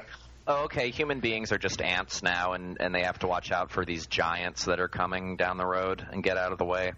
[0.47, 3.71] oh, okay, human beings are just ants now, and and they have to watch out
[3.71, 6.93] for these giants that are coming down the road and get out of the way.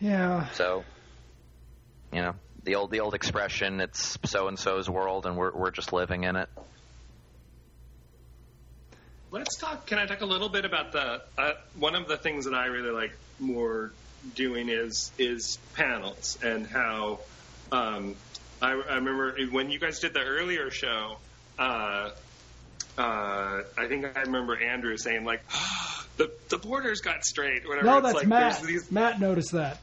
[0.00, 0.84] yeah, So,
[2.12, 2.34] you know,
[2.64, 6.24] the old the old expression, it's so and so's world, and we're we're just living
[6.24, 6.48] in it.
[9.32, 9.86] Let's talk.
[9.86, 12.66] Can I talk a little bit about the uh, one of the things that I
[12.66, 13.90] really like more
[14.34, 17.20] doing is is panels and how
[17.72, 18.14] um,
[18.60, 21.16] I, I remember when you guys did the earlier show.
[21.58, 22.10] Uh,
[22.98, 25.42] uh, I think I remember Andrew saying like
[26.18, 27.66] the the borders got straight.
[27.66, 27.86] Whatever.
[27.86, 28.62] no, It's that's like Matt.
[28.62, 29.78] These Matt noticed that.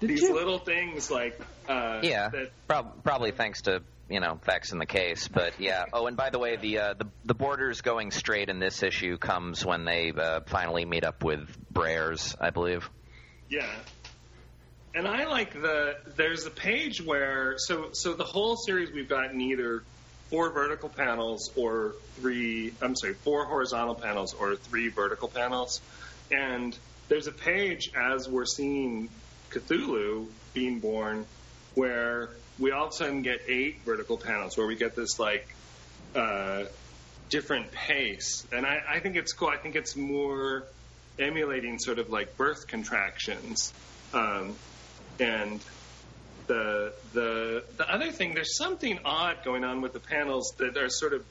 [0.00, 0.34] Did these you?
[0.34, 3.82] little things like uh, Yeah, that prob- probably thanks to
[4.12, 5.86] you know facts in the case, but yeah.
[5.92, 9.16] Oh, and by the way, the uh, the the borders going straight in this issue
[9.16, 12.88] comes when they uh, finally meet up with Brears, I believe.
[13.48, 13.66] Yeah.
[14.94, 19.40] And I like the there's a page where so so the whole series we've gotten
[19.40, 19.82] either
[20.28, 25.80] four vertical panels or three I'm sorry, four horizontal panels or three vertical panels.
[26.30, 26.76] And
[27.08, 29.08] there's a page as we're seeing
[29.50, 31.24] Cthulhu being born
[31.74, 35.54] where we all of a sudden get eight vertical panels where we get this like
[36.14, 36.64] uh,
[37.30, 38.46] different pace.
[38.52, 39.48] And I, I think it's cool.
[39.48, 40.64] I think it's more
[41.18, 43.72] emulating sort of like birth contractions.
[44.12, 44.54] Um,
[45.18, 45.60] and
[46.46, 50.90] the the the other thing, there's something odd going on with the panels that are
[50.90, 51.24] sort of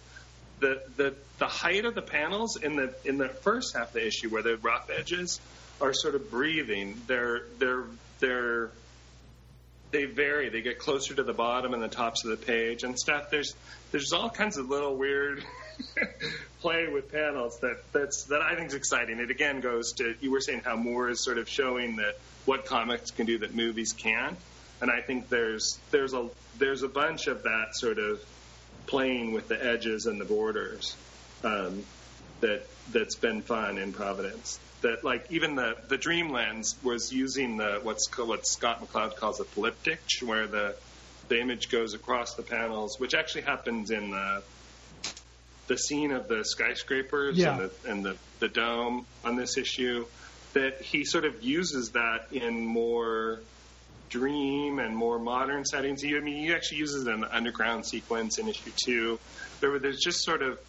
[0.60, 4.06] the the the height of the panels in the in the first half of the
[4.06, 5.40] issue where the rough edges
[5.80, 7.00] are sort of breathing.
[7.08, 7.84] They're they're
[8.20, 8.72] they're
[9.92, 10.50] they vary.
[10.50, 13.30] They get closer to the bottom and the tops of the page and stuff.
[13.30, 13.56] There's
[13.92, 15.44] there's all kinds of little weird
[16.62, 19.20] play with panels that that's that I think is exciting.
[19.20, 22.66] It again goes to you were saying how Moore is sort of showing that what
[22.66, 24.38] comics can do that movies can't,
[24.82, 28.24] and I think there's there's a there's a bunch of that sort of
[28.88, 30.96] playing with the edges and the borders
[31.44, 31.84] um,
[32.40, 34.60] that that's been fun in Providence.
[34.82, 39.40] That like even the the Dreamlands was using the what's called, what Scott McCloud calls
[39.40, 40.76] a polyptych, where the
[41.28, 44.42] the image goes across the panels, which actually happens in the
[45.68, 47.52] the scene of the skyscrapers Yeah.
[47.52, 50.06] and, the, and the, the dome on this issue.
[50.54, 53.40] That he sort of uses that in more
[54.10, 56.04] dream and more modern settings.
[56.04, 59.20] I mean, he actually uses it in the underground sequence in issue two.
[59.62, 60.60] There were there's just sort of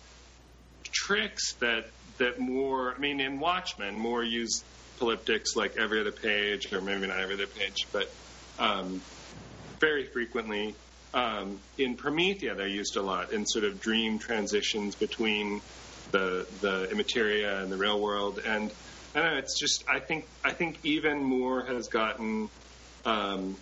[0.92, 1.86] tricks that
[2.18, 2.94] that Moore.
[2.96, 4.62] I mean, in Watchmen, Moore use
[4.98, 8.10] polyptychs like every other page, or maybe not every other page, but
[8.58, 9.00] um,
[9.80, 10.74] very frequently.
[11.14, 15.60] Um, in Promethea, they're used a lot in sort of dream transitions between
[16.10, 18.72] the the immateria and the real world, and
[19.14, 19.38] I don't know.
[19.38, 22.48] It's just I think I think even Moore has gotten.
[23.04, 23.56] Um,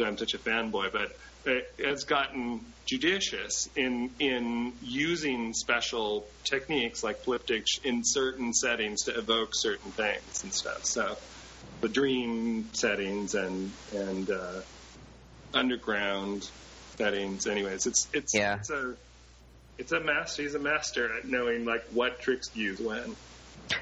[0.00, 1.10] I'm such a fanboy, but
[1.84, 9.50] has gotten judicious in in using special techniques like polyptych in certain settings to evoke
[9.52, 10.80] certain things and stuff.
[10.84, 11.16] So
[11.80, 14.60] the dream settings and and uh,
[15.54, 16.42] underground
[16.96, 17.46] settings.
[17.46, 18.56] Anyways, it's it's Yeah.
[18.56, 18.94] it's a
[19.78, 20.42] it's a master.
[20.42, 23.14] He's a master at knowing like what tricks to use when.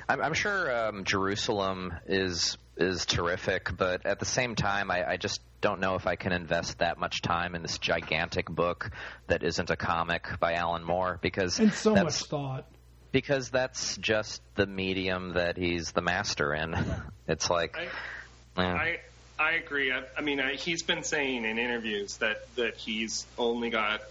[0.08, 5.16] I'm, I'm sure um, Jerusalem is is terrific, but at the same time, I, I
[5.16, 8.90] just don't know if I can invest that much time in this gigantic book
[9.28, 12.66] that isn't a comic by Alan Moore because and so that's, much thought.
[13.12, 16.74] because that's just the medium that he's the master in.
[17.28, 18.72] It's like, I, eh.
[18.72, 18.98] I
[19.38, 19.92] I agree.
[19.92, 24.02] I, I mean, I, he's been saying in interviews that that he's only got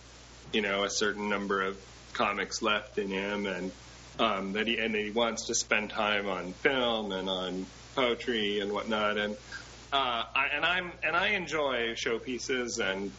[0.54, 1.78] you know a certain number of
[2.14, 3.72] comics left in him, and
[4.20, 7.66] um, that he and that he wants to spend time on film and on
[7.96, 9.18] poetry and whatnot.
[9.18, 9.36] And
[9.96, 13.12] uh, I, and I'm and I enjoy showpieces and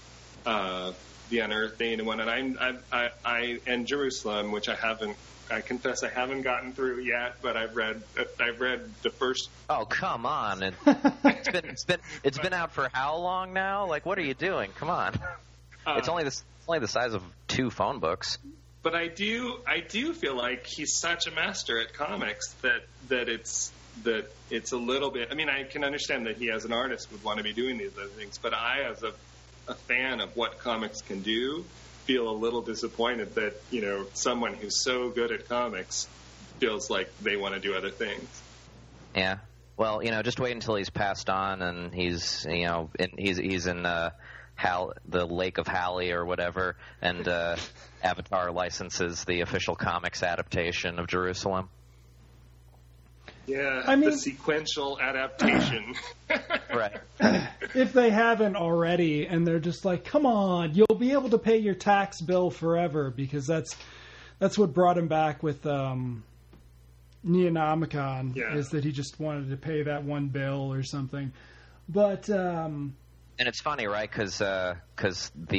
[0.44, 0.92] uh,
[1.30, 2.28] the unearthing and whatnot.
[2.28, 5.16] I'm, I, I, I and Jerusalem, which I haven't.
[5.48, 8.02] I confess I haven't gotten through yet, but I've read
[8.40, 10.62] I've read the first oh come on!
[10.64, 10.74] It,
[11.24, 13.86] it's been it's been it's been out for how long now?
[13.86, 14.72] Like, what are you doing?
[14.72, 15.14] Come on!
[15.86, 18.38] uh, It's only this it's only the size of two phone books.
[18.82, 23.28] but I do I do feel like he's such a master at comics that that
[23.28, 23.70] it's
[24.04, 25.28] that it's a little bit.
[25.30, 27.78] I mean, I can understand that he as an artist would want to be doing
[27.78, 29.12] these other things, but I as a
[29.68, 31.64] a fan of what comics can do
[32.04, 36.08] feel a little disappointed that you know someone who's so good at comics
[36.58, 38.42] feels like they want to do other things.
[39.14, 39.38] Yeah.
[39.76, 43.36] Well, you know, just wait until he's passed on and he's, you know, in, he's
[43.36, 44.10] he's in uh,
[44.54, 47.56] Hal, the Lake of Hali or whatever, and uh,
[48.02, 51.68] Avatar licenses the official comics adaptation of Jerusalem.
[53.46, 55.94] Yeah, I mean- the sequential adaptation.
[56.74, 56.96] Right.
[57.74, 61.56] if they haven't already, and they're just like, "Come on, you'll be able to pay
[61.58, 63.74] your tax bill forever," because that's
[64.40, 66.22] that's what brought him back with um,
[67.26, 68.54] Neonomicon, Yeah.
[68.56, 71.32] is that he just wanted to pay that one bill or something.
[71.88, 72.94] But um,
[73.38, 74.10] And it's funny, right?
[74.10, 74.76] Because the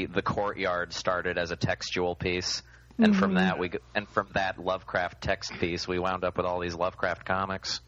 [0.05, 2.61] the courtyard started as a textual piece,
[2.99, 6.59] and from that we and from that Lovecraft text piece, we wound up with all
[6.59, 7.79] these Lovecraft comics.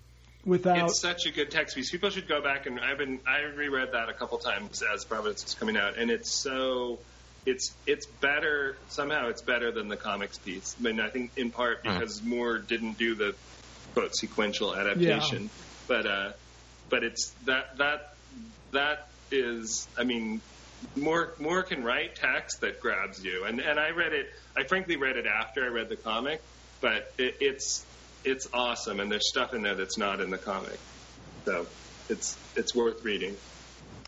[0.46, 1.90] without It's such a good text piece.
[1.90, 5.44] People should go back and I've been I reread that a couple times as Providence
[5.44, 7.00] was coming out, and it's so
[7.46, 9.30] it's it's better somehow.
[9.30, 10.76] It's better than the comics piece.
[10.80, 13.36] I mean, I think in part because Moore didn't do the
[13.94, 15.50] quote sequential adaptation,
[15.88, 16.32] but uh,
[16.90, 18.14] but it's that that
[18.72, 20.42] that is I mean.
[20.96, 24.26] Moore, Moore can write text that grabs you, and and I read it.
[24.58, 26.42] I frankly read it after I read the comic,
[26.82, 27.86] but it, it's
[28.24, 30.80] it's awesome, and there's stuff in there that's not in the comic,
[31.48, 31.68] so
[32.10, 33.36] it's it's worth reading.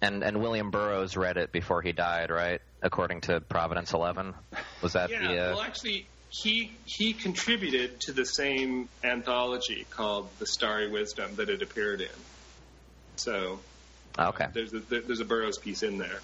[0.01, 2.59] And and William Burroughs read it before he died, right?
[2.81, 4.33] According to Providence Eleven,
[4.81, 5.39] was that Yeah, the?
[5.39, 11.49] Uh, well, actually, he he contributed to the same anthology called The Starry Wisdom that
[11.49, 12.25] it appeared in.
[13.17, 13.61] So
[14.17, 16.21] okay, there's a there's a Burroughs piece in there.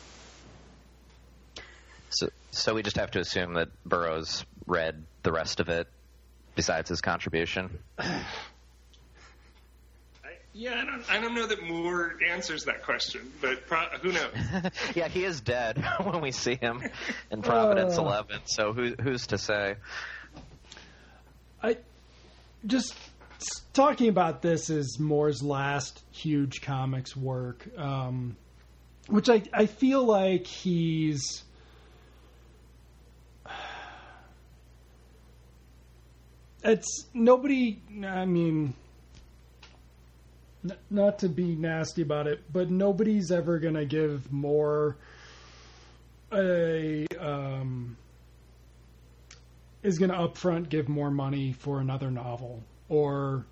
[2.10, 5.88] So so we just have to assume that Burroughs read the rest of it,
[6.56, 7.80] besides his contribution.
[8.00, 8.24] I,
[10.54, 14.32] yeah, I don't I don't know that Moore answers that question, but pro, who knows?
[14.96, 16.82] yeah, he is dead when we see him
[17.32, 18.04] in Providence Oh.
[18.06, 18.40] Eleven.
[18.46, 19.76] So who who's to say?
[21.62, 21.78] I
[22.66, 22.96] just
[23.74, 28.36] talking about this is Moore's last huge comics work, um,
[29.08, 31.44] which I I feel like he's.
[36.68, 37.80] It's nobody.
[38.06, 38.74] I mean,
[40.66, 44.98] n- not to be nasty about it, but nobody's ever gonna give Moore
[46.34, 47.96] a um,
[49.82, 53.46] is to upfront give more money for another novel or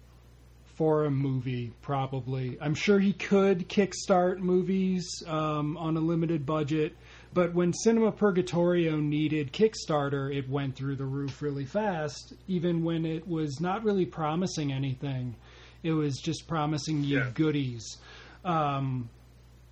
[0.75, 2.57] for a movie, probably.
[2.59, 6.97] I'm sure he could kickstart movies um, on a limited budget,
[7.35, 13.05] but when Cinema Purgatorio needed Kickstarter, it went through the roof really fast, even when
[13.05, 15.35] it was not really promising anything.
[15.83, 17.31] It was just promising you Yeah.
[17.33, 17.97] goodies.
[18.45, 19.09] Um,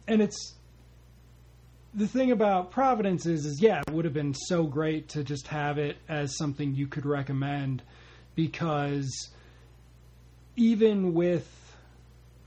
[0.08, 0.56] and it's
[1.96, 5.48] the thing about Providence is, is yeah, it would have been so great to just
[5.48, 7.82] have it as something you could recommend
[8.36, 9.10] because
[10.58, 11.48] even with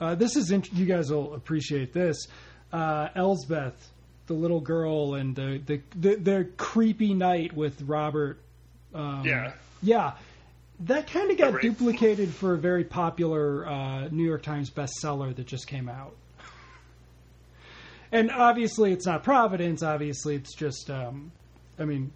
[0.01, 2.27] uh, this is int- you guys will appreciate this.
[2.71, 3.91] Uh, Elsbeth,
[4.27, 8.39] the little girl, and the the the, the creepy night with Robert.
[8.95, 9.53] Um, Yeah.
[9.83, 10.13] yeah.
[10.81, 11.63] That kind of got Right.
[11.63, 16.15] duplicated for a very popular uh, New York Times bestseller that just came out.
[18.13, 19.83] And obviously, it's not Providence.
[19.83, 21.33] Obviously, it's just, um,
[21.79, 22.13] I mean,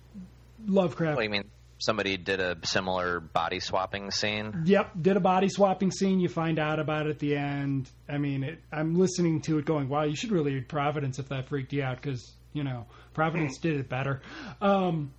[0.67, 1.17] Lovecraft.
[1.17, 1.45] What do you mean?
[1.81, 4.64] Somebody did a similar body swapping scene.
[4.66, 6.20] Yep, did a body swapping scene.
[6.20, 7.91] You find out about it at the end.
[8.07, 11.31] I mean, it, I'm listening to it going, wow, you should really read Providence if
[11.31, 14.20] that freaked you out because, you know, Providence did it better.
[14.61, 15.12] Um,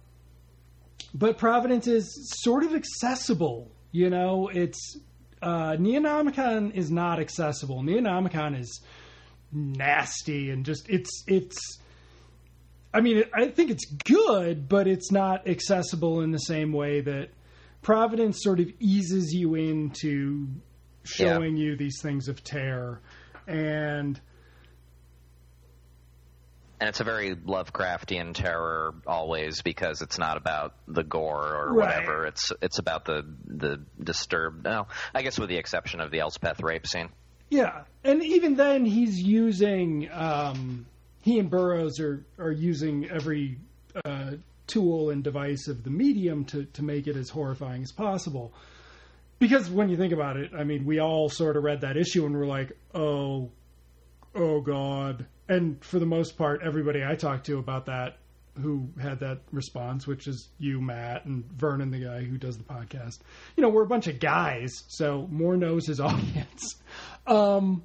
[1.16, 2.08] but Providence is
[2.44, 3.72] sort of accessible.
[3.92, 5.00] You know, it's.
[5.42, 7.82] Uh, Neonomicon is not accessible.
[7.82, 8.82] Neonomicon is
[9.52, 10.88] nasty and just.
[10.90, 11.24] It's.
[11.26, 11.58] It's.
[12.94, 17.30] I mean, I think it's good, but it's not accessible in the same way that
[17.82, 20.48] Providence sort of eases you into
[21.04, 23.02] showing you these things of terror.
[23.48, 24.20] And
[26.80, 31.88] And it's a very Lovecraftian terror always because it's not about the gore or Right.
[31.96, 32.26] whatever.
[32.26, 34.64] It's it's about the the disturbed.
[34.64, 37.10] No, I guess with the exception of the Elspeth rape scene.
[37.50, 40.10] yeah, and even then, he's using.
[40.12, 40.86] Um,
[41.22, 43.58] he and Burrows are are using every
[44.06, 44.32] uh,
[44.68, 48.54] tool and device of the medium to to make it as horrifying as possible.
[49.40, 52.26] Because when you think about it, I mean, we all sort of read that issue
[52.28, 53.50] and we're like, oh,
[54.36, 58.18] oh god and for the most part everybody i talked to about that
[58.62, 62.64] who had that response which is you matt and vernon the guy who does the
[62.64, 63.20] podcast
[63.56, 66.76] you know we're a bunch of guys so Moore knows his audience
[67.28, 67.84] um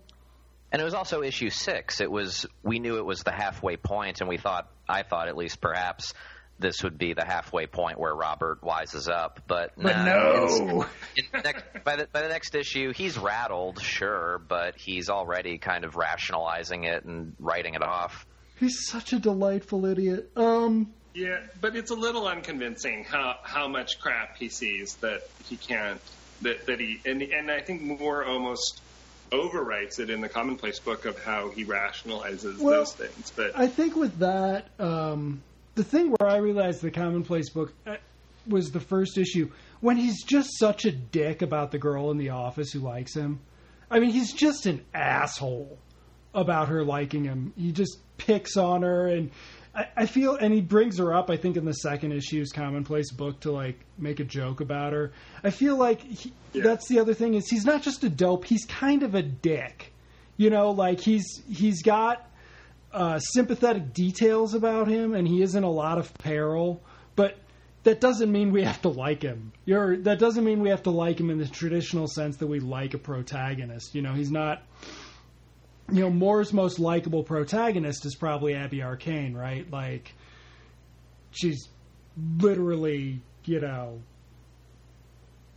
[0.72, 2.00] And it was also issue six.
[2.00, 5.36] It was we knew it was the halfway point, and we thought I thought at
[5.36, 6.12] least perhaps
[6.58, 9.42] this would be the halfway point where Robert wises up.
[9.46, 10.86] But, but nah, no
[11.16, 15.84] in next, by the by the next issue, he's rattled, sure, but he's already kind
[15.84, 18.26] of rationalizing it and writing it off.
[18.58, 23.98] he's such a delightful idiot um Yeah, but it's a little unconvincing how how much
[24.00, 26.00] crap he sees that he can't
[26.42, 28.80] that that he and and I think Moore almost
[29.30, 33.32] overwrites it in the commonplace book of how he rationalizes Well, those things.
[33.34, 35.42] But I think with that, um,
[35.74, 37.96] the thing where I realized the commonplace book uh,
[38.46, 39.50] was the first issue
[39.80, 43.40] when he's just such a dick about the girl in the office who likes him.
[43.90, 45.78] I mean, he's just an asshole
[46.34, 47.52] about her liking him.
[47.56, 49.30] He just picks on her, and
[49.76, 51.28] I, I feel, and he brings her up.
[51.30, 55.12] I think in the second issue's commonplace book to like make a joke about her.
[55.44, 56.62] I feel like he, Yeah.
[56.62, 58.46] that's the other thing is he's not just a dope.
[58.46, 59.92] He's kind of a dick.
[60.38, 62.28] You know, like he's he's got
[62.92, 66.82] uh, sympathetic details about him, and he is in a lot of peril.
[67.14, 67.36] But
[67.84, 69.52] that doesn't mean we have to like him.
[69.64, 72.60] You're, that doesn't mean we have to like him in the traditional sense that we
[72.60, 73.94] like a protagonist.
[73.94, 74.62] You know, he's not.
[75.90, 79.70] You know, Moore's most likable protagonist is probably Abby Arcane, right?
[79.70, 80.12] Like,
[81.30, 81.68] she's
[82.38, 84.00] literally, you know,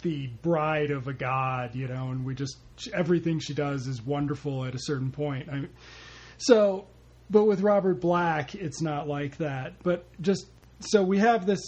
[0.02, 2.58] the bride of a god, you know, and we just
[2.94, 5.50] everything she does is wonderful at a certain point.
[5.50, 5.66] I,
[6.38, 6.88] so,
[7.30, 9.74] but with Robert Black, it's not like that.
[9.84, 10.48] But just
[10.80, 11.60] so we have this.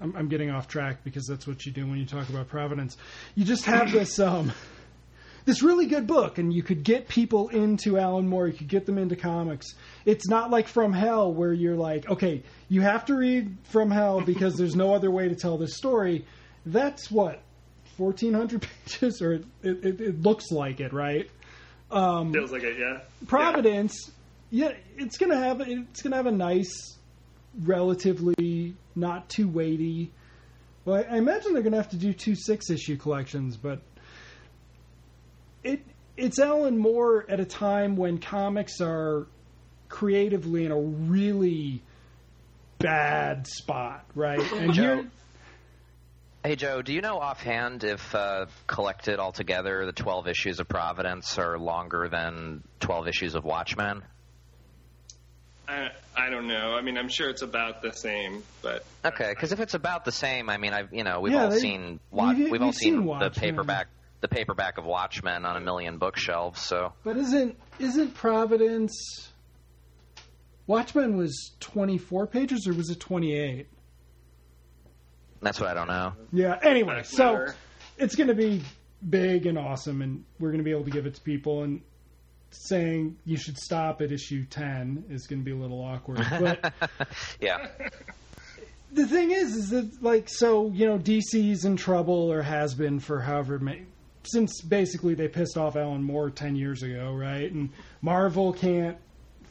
[0.00, 2.96] I'm, I'm getting off track because that's what you do when you talk about Providence.
[3.34, 4.52] You just have this um,
[5.44, 8.46] this really good book, and you could get people into Alan Moore.
[8.46, 9.74] You could get them into comics.
[10.04, 14.20] It's not like From Hell, where you're like, okay, you have to read From Hell
[14.20, 16.24] because there's no other way to tell this story.
[16.64, 17.42] That's what
[17.96, 21.28] 1,400 pages, or it, it, it looks like it, right?
[21.90, 23.00] Um, feels like it, yeah.
[23.26, 24.10] Providence,
[24.50, 26.96] yeah, it's gonna have it's gonna have a nice,
[27.62, 30.10] relatively not too weighty.
[30.84, 33.80] Well, I, I imagine they're gonna have to do two six issue collections, but
[35.64, 35.80] it
[36.16, 39.26] it's Alan Moore at a time when comics are
[39.88, 41.82] creatively in a really
[42.78, 44.40] bad spot, right?
[44.52, 45.10] And Joe, here,
[46.44, 50.68] Hey Joe, do you know offhand if uh, collected all together, the twelve issues of
[50.68, 54.02] Providence are longer than twelve issues of Watchmen?
[55.66, 56.74] I, I don't know.
[56.76, 60.12] I mean, I'm sure it's about the same, but Okay, because if it's about the
[60.12, 62.74] same, I mean, I've you know we've Yeah, all they- seen we've- we've, all we've
[62.74, 63.30] seen seen, the Watchmen.
[63.32, 63.86] paperback
[64.20, 66.60] the paperback of Watchmen on a million bookshelves.
[66.60, 69.30] So But isn't isn't Providence?
[70.66, 73.68] Watchmen was twenty four pages, or was it twenty eight?
[75.42, 76.14] that's what I don't know.
[76.32, 76.58] Yeah.
[76.62, 77.46] Anyway, so
[77.98, 78.62] it's going to be
[79.10, 81.64] big and awesome, and we're going to be able to give it to people.
[81.64, 81.82] And
[82.50, 86.18] saying you should stop at issue ten is going to be a little awkward.
[86.40, 86.72] But
[87.40, 87.66] Yeah,
[88.92, 93.00] the thing is, is that like so you know DC's in trouble or has been
[93.00, 93.84] for however many
[94.26, 97.50] since basically they pissed off Alan Moore ten years ago, right?
[97.50, 97.70] And
[98.02, 98.96] Marvel can't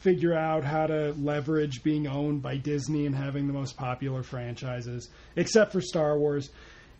[0.00, 5.08] figure out how to leverage being owned by Disney and having the most popular franchises,
[5.36, 6.50] except for Star Wars.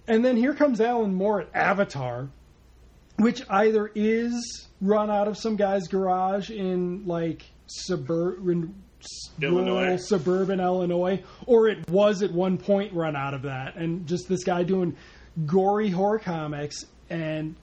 [0.09, 2.29] And then here comes Alan Moore at Avatar,
[3.19, 8.75] which either is run out of some guy's garage in like suburban
[9.43, 9.97] Illinois.
[9.97, 14.45] suburban Illinois, or it was at one point run out of that, and just this
[14.45, 14.97] guy doing
[15.47, 17.55] gory horror comics and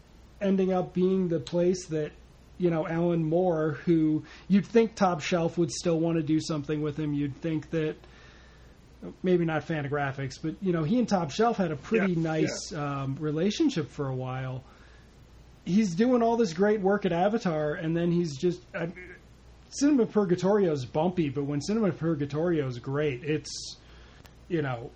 [0.42, 2.12] ending up being the place that
[2.58, 6.82] you know Alan Moore, who you'd think Top Shelf would still want to do something
[6.82, 7.14] with him.
[7.14, 7.96] You'd think that
[9.24, 12.74] maybe not Fantagraphics, but you know he and Top Shelf had a pretty Yeah, nice
[12.74, 14.64] Um, relationship for a while.
[15.66, 18.62] He's doing all this great work at Avatar, and then he's just.
[18.76, 18.90] I,
[19.74, 23.78] Cinema Purgatorio is bumpy, but when Cinema Purgatorio is great, it's
[24.50, 24.92] you know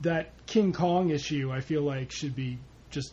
[0.00, 1.52] that King Kong issue.
[1.52, 2.58] I feel like should be
[2.90, 3.12] just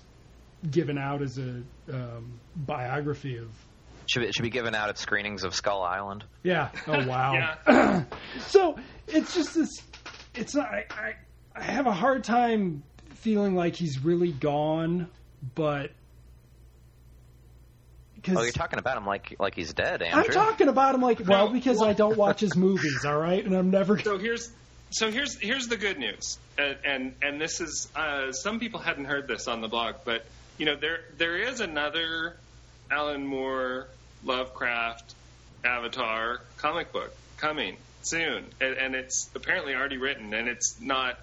[0.70, 3.50] given out as a um, biography of.
[4.08, 6.24] should be, should be given out at screenings of Skull Island.
[6.44, 6.70] Yeah.
[6.88, 7.34] Oh wow.
[7.68, 8.04] yeah.
[8.40, 8.78] So
[9.08, 9.70] it's just this.
[10.36, 10.68] It's not.
[10.68, 11.14] I, I
[11.56, 12.84] I have a hard time
[13.16, 15.08] feeling like he's really gone,
[15.56, 15.92] but
[18.16, 20.34] because Oh, you're talking about him like like he's dead, I'm Andrew.
[20.34, 23.06] talking about him like well No, because well- I don't watch his movies.
[23.06, 23.98] All right, and I'm never.
[24.00, 24.52] So here's
[24.92, 29.06] so here's here's the good news, and and, and this is uh, some people hadn't
[29.06, 30.26] heard this on the blog, but
[30.58, 32.36] you know there there is another
[32.90, 33.88] Alan Moore
[34.24, 35.16] Lovecraft
[35.64, 41.20] Avatar comic book coming soon, and, and it's apparently already written, and it's not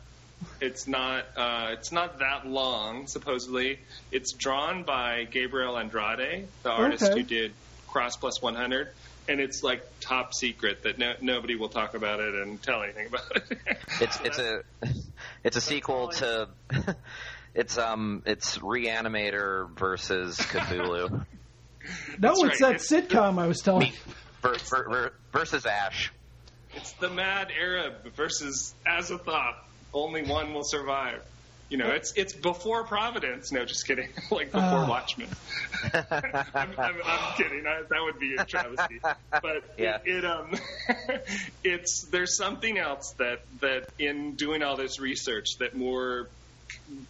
[0.60, 3.78] it's not uh, it's not that long supposedly.
[4.12, 7.20] It's drawn by Gabriel Andrade, the artist Okay.
[7.20, 7.52] who did
[7.88, 8.88] Crossed Plus 100,
[9.28, 13.06] and it's like top secret that no, nobody will talk about it and tell anything
[13.06, 13.58] about it.
[14.00, 14.62] It's it's a
[15.44, 16.48] it's a sequel to
[17.54, 21.10] it's um it's Reanimator versus Cthulhu
[22.18, 22.78] No, That's it's right.
[22.78, 23.90] that sitcom I was telling.
[23.90, 23.94] Me-
[24.42, 26.10] ver, ver, ver, versus Ash.
[26.74, 29.54] it's the Mad Arab versus Azathoth.
[29.92, 31.20] Only one will survive.
[31.68, 33.52] You know, it's it's before Providence.
[33.52, 34.08] No, just kidding.
[34.30, 34.88] like before Oh.
[34.88, 35.28] Watchmen.
[35.94, 36.04] I'm,
[36.54, 36.74] I'm,
[37.04, 37.66] I'm kidding.
[37.66, 39.00] I, that would be a travesty.
[39.30, 39.98] But Yeah.
[40.06, 40.52] it, it um,
[41.62, 46.28] it's there's something else that that in doing all this research that Moore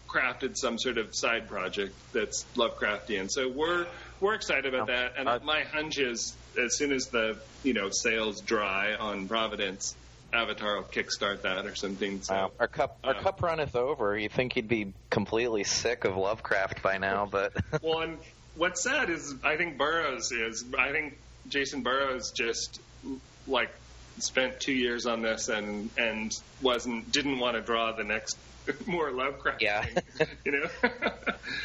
[0.08, 3.30] crafted some sort of side project that's Lovecraftian.
[3.30, 3.86] So we're
[4.20, 5.14] we're excited about that.
[5.16, 9.94] And Uh, my hunch is, as soon as the you know sales dry on Providence,
[10.32, 12.22] Avatar will kickstart that or something.
[12.22, 12.34] So.
[12.34, 12.52] Wow.
[12.60, 14.16] Our cup our Uh, cup runneth over.
[14.16, 17.52] You'd think he'd be completely sick of Lovecraft by now, but
[17.82, 18.18] Well, and
[18.56, 20.64] what's sad is I think Burrows is.
[20.78, 22.80] I think Jacen Burrows just
[23.46, 23.70] like
[24.18, 26.32] spent two years on this and and
[26.62, 28.38] wasn't didn't want to draw the next
[28.86, 29.62] more Lovecraft.
[29.62, 29.84] Yeah.
[30.44, 30.68] you know.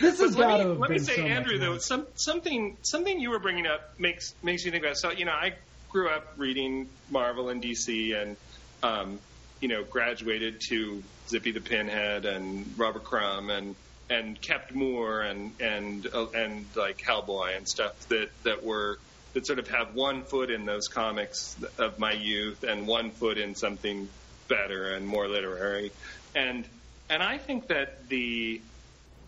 [0.02, 1.82] This has But let me, let me say, so Andrew, though, work.
[1.82, 4.98] some something something you were bringing up makes makes you think about.
[4.98, 5.54] So you know, I
[5.90, 8.38] grew up reading Marvel and DC, and
[8.84, 9.20] um,
[9.62, 13.76] you know, graduated to Zippy the Pinhead and Robert Crumb and
[14.10, 19.00] and kept Moore and and uh, and like Hellboy and stuff that that were
[19.34, 23.38] that sort of have one foot in those comics of my youth and one foot
[23.38, 24.10] in something
[24.48, 25.92] better and more literary
[26.34, 26.66] and
[27.10, 28.62] and I think that the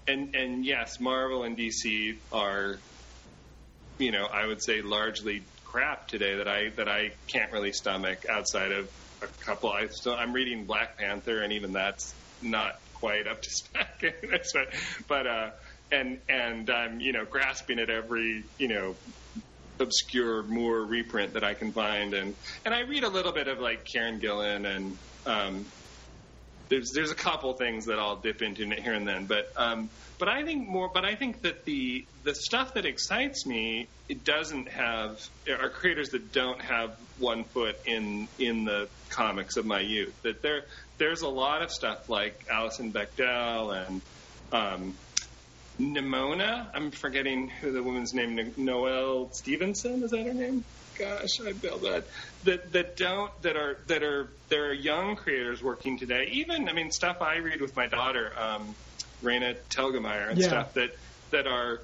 [0.07, 2.77] and and yes, Marvel and DC are,
[3.99, 8.19] you know, I would say largely crap today that I that I can't really stomach
[8.29, 8.89] outside of
[9.21, 9.71] a couple.
[9.71, 14.13] I still I'm reading Black Panther, and even that's not quite up to spec.
[14.53, 14.67] What-
[15.07, 15.49] but uh,
[15.91, 18.95] and and I'm you know grasping at every you know
[19.79, 22.35] obscure Moore reprint that I can find, and
[22.65, 24.99] and I read a little bit of like Kieron Gillen and.
[25.23, 25.71] Um,
[26.71, 30.29] there's there's a couple things that I'll dip into here and then, but um, but
[30.29, 30.89] I think more.
[30.91, 35.19] But I think that the the stuff that excites me it doesn't have
[35.49, 40.13] are creators that don't have one foot in in the comics of my youth.
[40.23, 40.63] That there
[40.97, 44.01] there's a lot of stuff like Alison Bechdel and
[44.53, 44.95] um,
[45.77, 46.67] Nimona.
[46.73, 48.53] I'm forgetting who the woman's name.
[48.55, 50.63] Noelle Stevenson is that her name?
[51.01, 52.05] Gosh, I feel that
[52.43, 56.29] that that don't that are that are there are young creators working today.
[56.31, 58.75] Even I mean stuff I read with my daughter, um,
[59.23, 60.47] Raina Telgemeier, and Yeah.
[60.47, 60.95] stuff that
[61.31, 61.79] that are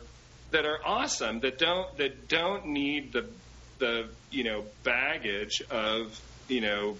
[0.51, 3.25] that are awesome that don't that don't need the
[3.79, 6.97] the you know baggage of you know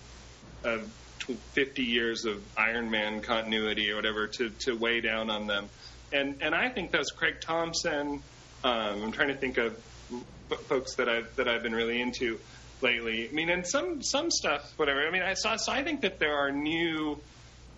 [0.64, 5.48] of tw- 50 years of Iron Man continuity or whatever to to weigh down on
[5.48, 5.70] them.
[6.12, 8.22] And and I think those Craig Thompson.
[8.64, 9.78] Um, I'm trying to think of
[10.56, 12.40] folks that I've that I've been really into
[12.82, 13.28] lately.
[13.30, 15.06] I mean, and some some stuff, whatever.
[15.06, 15.56] I mean, I saw.
[15.56, 17.20] So I think that there are new.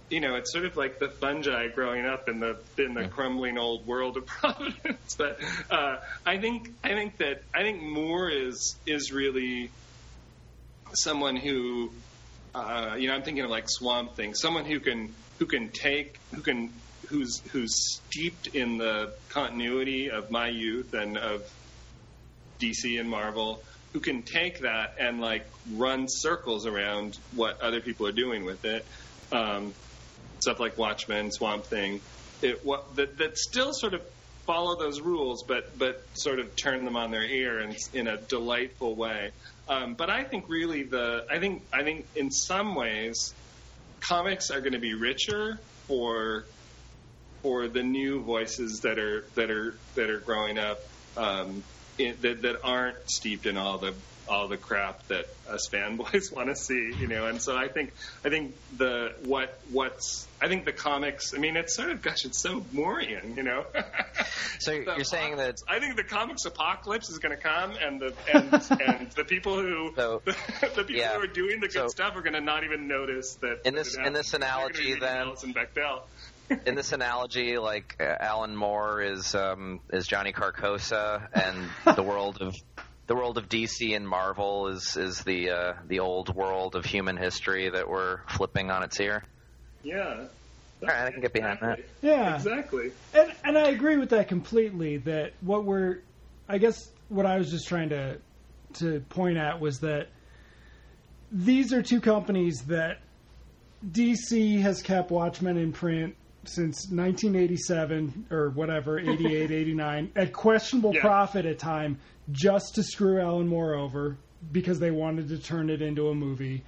[0.10, 3.60] You know, it's sort of like the fungi growing up in the in the crumbling
[3.60, 5.16] old world of Providence.
[5.16, 5.40] But
[5.70, 9.70] uh, I think I think that I think Moore is is really
[10.94, 11.92] someone who
[12.56, 16.20] uh, you know I'm thinking of like Swamp Thing, someone who can who can take
[16.34, 16.74] who can
[17.08, 21.50] who's who's steeped in the continuity of my youth and of
[22.60, 23.64] DC and Marvel,
[23.94, 28.66] who can take that and like run circles around what other people are doing with
[28.66, 28.86] it.
[29.32, 29.74] Um,
[30.40, 32.02] stuff like Watchmen, Swamp Thing,
[32.42, 34.02] it, what, that, that still sort of
[34.46, 38.18] follow those rules, but but sort of turn them on their ear in, in a
[38.18, 39.30] delightful way.
[39.68, 43.34] Um, but I think really the I think I think in some ways
[44.00, 46.46] comics are going to be richer for
[47.44, 50.80] for the new voices that are that are that are growing up
[51.16, 51.64] um,
[52.00, 53.94] in, that that aren't steeped in all the
[54.28, 57.26] all the crap that us fanboys want to see, you know.
[57.26, 57.94] And so I think
[58.24, 61.34] I think the what what's I think the comics.
[61.34, 63.66] I mean, it's sort of gosh, it's so Moorian, you know.
[64.62, 68.14] So you're saying that I think the comics apocalypse is going to come, and the
[68.34, 70.34] and, and the people who So, the
[70.84, 71.14] people yeah.
[71.16, 73.62] who are doing the good So- stuff are going to not even notice that.
[73.66, 74.44] In this- in this happened.
[74.44, 76.02] They're gonna be analogy, then- Alison Bechdel.
[76.66, 82.42] In this analogy, like uh, Alan Moore is um, is Johnny Carcosa, and the world
[82.42, 82.56] of
[83.08, 87.18] the world of DC and Marvel is is the uh, the old world of human
[87.18, 89.24] history that we're flipping on its ear.
[89.84, 90.26] Yeah.
[90.82, 91.80] All right, I can get behind that.
[92.02, 92.36] Yeah.
[92.36, 92.92] Exactly.
[93.14, 94.98] And and I agree with that completely.
[94.98, 96.00] That what we're,
[96.48, 98.18] I guess, what I was just trying to
[98.76, 100.08] to point at was that
[101.32, 103.00] these are two companies that
[103.88, 111.02] DC has kept Watchmen in print since 1987 or whatever, 88, 89, at questionable Yeah.
[111.02, 111.98] profit at time,
[112.32, 114.18] just to screw Alan Moore over
[114.52, 116.64] because they wanted to turn it into a movie.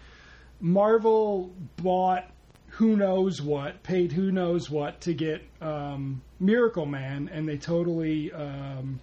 [0.60, 2.30] Marvel bought
[2.68, 9.00] who knows what, paid who knows what to get um, Miracleman, and they totally um,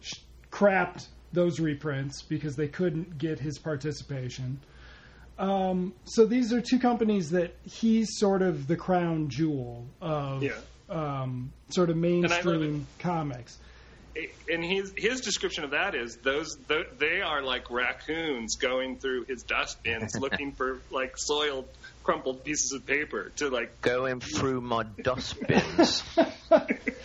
[0.00, 0.14] sh-
[0.50, 4.58] crapped those reprints because they couldn't get his participation.
[5.38, 10.52] Um, so these are two companies that he's sort of the crown jewel of Yeah.
[10.88, 13.58] um, sort of I love mainstream comics.
[14.48, 19.24] And his his description of that is those th- they are like raccoons going through
[19.24, 21.66] his dustbins looking for like soiled,
[22.04, 23.80] crumpled pieces of paper to like.
[23.80, 26.04] Going through my dustbins.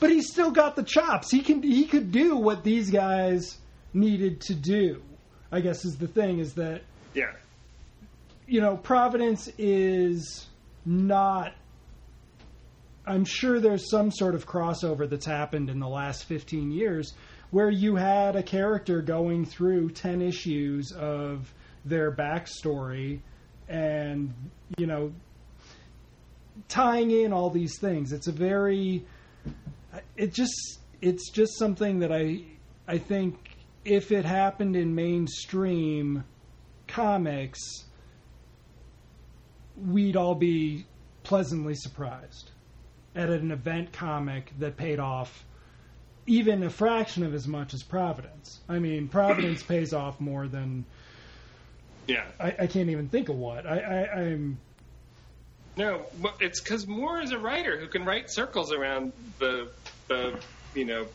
[0.00, 1.30] But he's still got the chops.
[1.30, 3.56] He can he could do what these guys
[3.92, 5.00] needed to do.
[5.52, 6.82] I guess is the thing is that
[7.14, 7.32] Yeah.
[8.46, 10.46] you know Providence is
[10.84, 11.54] not.
[13.06, 17.12] I'm sure there's some sort of crossover that's happened in the last 15 years
[17.50, 21.52] where you had a character going through 10 issues of
[21.84, 23.20] their backstory
[23.68, 24.32] and
[24.78, 25.12] you know
[26.68, 28.12] tying in all these things.
[28.12, 29.04] It's a very
[30.16, 32.42] it just it's just something that I
[32.88, 33.36] I think
[33.84, 36.24] if it happened in mainstream
[36.94, 37.60] comics
[39.76, 40.86] we'd all be
[41.24, 42.50] pleasantly surprised
[43.16, 45.44] at an event comic that paid off
[46.26, 48.60] even a fraction of as much as Providence.
[48.68, 50.84] I mean, Providence pays off more than
[52.06, 52.24] Yeah.
[52.38, 53.66] I, I can't even think of what.
[53.66, 54.58] I, I, I'm
[55.76, 59.68] No, but it's because Moore is a writer who can write circles around the
[60.06, 60.38] the
[60.74, 61.06] you know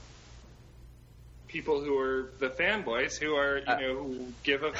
[1.47, 4.73] people who are the fanboys who are you Uh, know who give a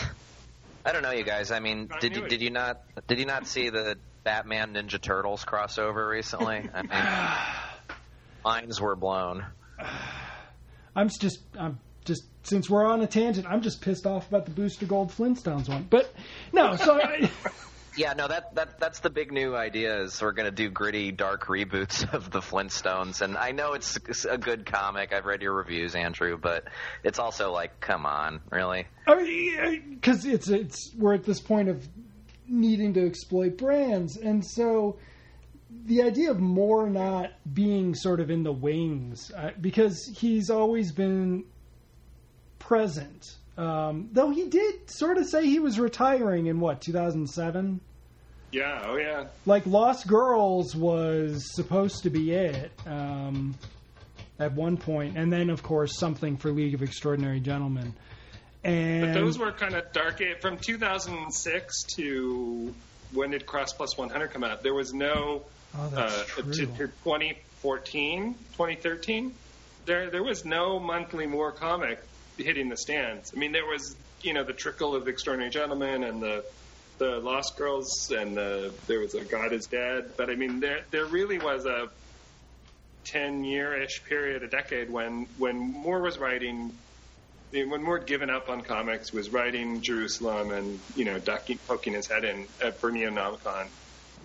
[0.90, 1.52] I don't know, you guys.
[1.52, 5.46] I mean, did you did you not did you not see the Batman Ninja Turtles
[5.46, 6.68] crossover recently?
[6.74, 7.96] I mean,
[8.44, 9.46] minds were blown.
[10.96, 14.52] I'm just I'm just since we're on a tangent, I'm just pissed off about the
[14.52, 15.86] Booster Gold Flintstones one.
[15.88, 16.12] But
[16.54, 17.30] no, so I,
[17.96, 21.46] Yeah, no, that that that's the big new idea is we're gonna do gritty, dark
[21.46, 25.14] reboots of the Flintstones, and I know it's, it's a good comic.
[25.14, 26.66] I've read your reviews, Andrew, but
[27.04, 28.88] it's also like, come on, really?
[29.90, 31.88] because it's it's we're at this point of
[32.48, 34.98] needing to exploit brands, and so
[35.86, 40.92] the idea of Moore not being sort of in the wings uh, because he's always
[40.92, 41.46] been
[42.58, 43.26] present.
[43.60, 47.82] Um, though he did sort of say he was retiring in what 2007.
[48.54, 48.86] Yeah.
[48.86, 49.26] Oh yeah.
[49.46, 53.56] Like Lost Girls was supposed to be it um,
[54.40, 57.94] at one point, and then of course something for League of Extraordinary Gentlemen.
[58.64, 60.22] And But those were kind of dark.
[60.40, 62.74] From 2006 to
[63.12, 64.64] when did Crossed Plus 100 come out?
[64.64, 65.44] There was no
[65.78, 66.54] oh, that's uh, true.
[66.54, 69.34] to, to 2014, 2013.
[69.86, 72.00] There, there was no monthly Moore comic
[72.44, 73.32] hitting the stands.
[73.36, 76.44] I mean, there was, you know, the trickle of Extraordinary Gentlemen and the
[77.00, 80.12] the Lost Girls, and the, there was a God is Dead.
[80.18, 81.90] But I mean, there there really was a
[83.06, 86.74] 10 year ish period, a decade when when Moore was writing.
[87.52, 91.94] When Moore had given up on comics, was writing Jerusalem and you know ducking, poking
[91.94, 93.68] his head in at for Neonomicon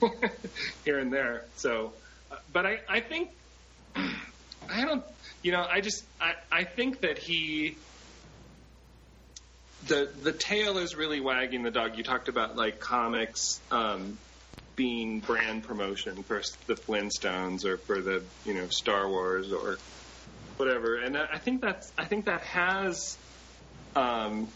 [0.85, 1.45] here and there.
[1.57, 1.95] So,
[2.53, 3.31] but I, I think
[3.97, 5.03] I don't,
[5.43, 7.79] you know, I just I, I think that he
[9.87, 11.97] the the tail is really wagging the dog.
[11.97, 14.19] You talked about like comics um,
[14.77, 19.79] being brand promotion for the Flintstones or for the you know Star Wars or
[20.57, 23.17] whatever, and I think that's I think that has.
[23.97, 24.49] Um,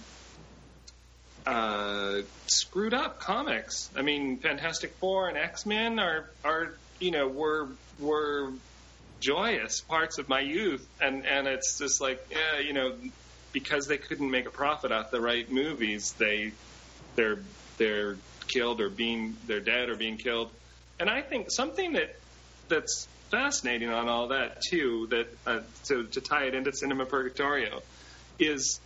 [1.47, 3.89] uh, screwed up comics.
[3.97, 7.69] I mean, Fantastic Four and X Men are are you know were
[7.99, 8.53] were
[9.21, 12.95] joyous parts of my youth, and and it's just like yeah, you know,
[13.53, 16.53] because they couldn't make a profit off the right movies, they
[17.17, 17.39] they're
[17.77, 18.17] they're
[18.47, 20.51] killed or being they're dead or being killed,
[20.99, 22.17] and I think something that
[22.69, 27.83] that's fascinating on all that too that uh, to to tie it into Cinema Purgatorio
[28.39, 28.81] is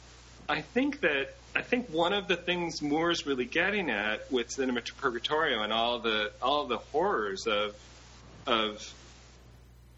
[0.48, 4.82] I think that I think one of the things Moore's really getting at with Cinema
[4.98, 7.74] Purgatorio and all the all the horrors of
[8.46, 8.94] of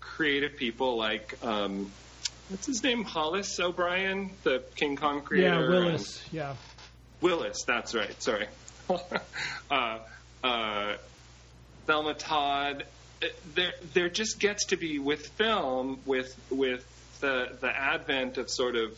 [0.01, 1.91] creative people like um,
[2.55, 5.49] what's his name Hollis O'Brien, the King Kong creator.
[5.49, 5.69] yeah.
[5.69, 6.23] Willis.
[6.31, 6.55] Yeah,
[7.21, 8.23] Willis, that's right.
[8.23, 8.47] Sorry.
[9.73, 9.99] uh,
[10.45, 10.95] uh,
[11.87, 12.85] Thelma Todd.
[13.21, 13.27] uh,
[13.57, 16.87] There, there just gets to be with film, with with
[17.21, 18.97] the the advent of sort of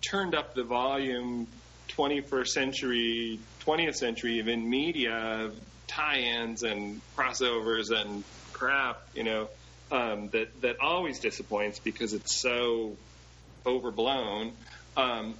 [0.00, 1.46] turned up the volume
[1.90, 5.50] 21st century 20th century even media
[5.86, 8.22] tie-ins and crossovers and
[8.52, 9.48] crap you know
[9.90, 12.96] um, that that always disappoints because it's so
[13.64, 14.52] overblown.
[14.96, 15.34] Um,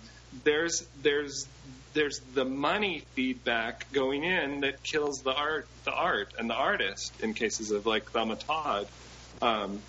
[0.45, 1.47] there's there's
[1.95, 7.13] there's the money feedback going in that kills the art the art and the artist
[7.21, 8.87] in cases of like Thelma Todd.
[9.41, 9.81] Um,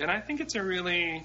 [0.00, 1.24] and I think it's a really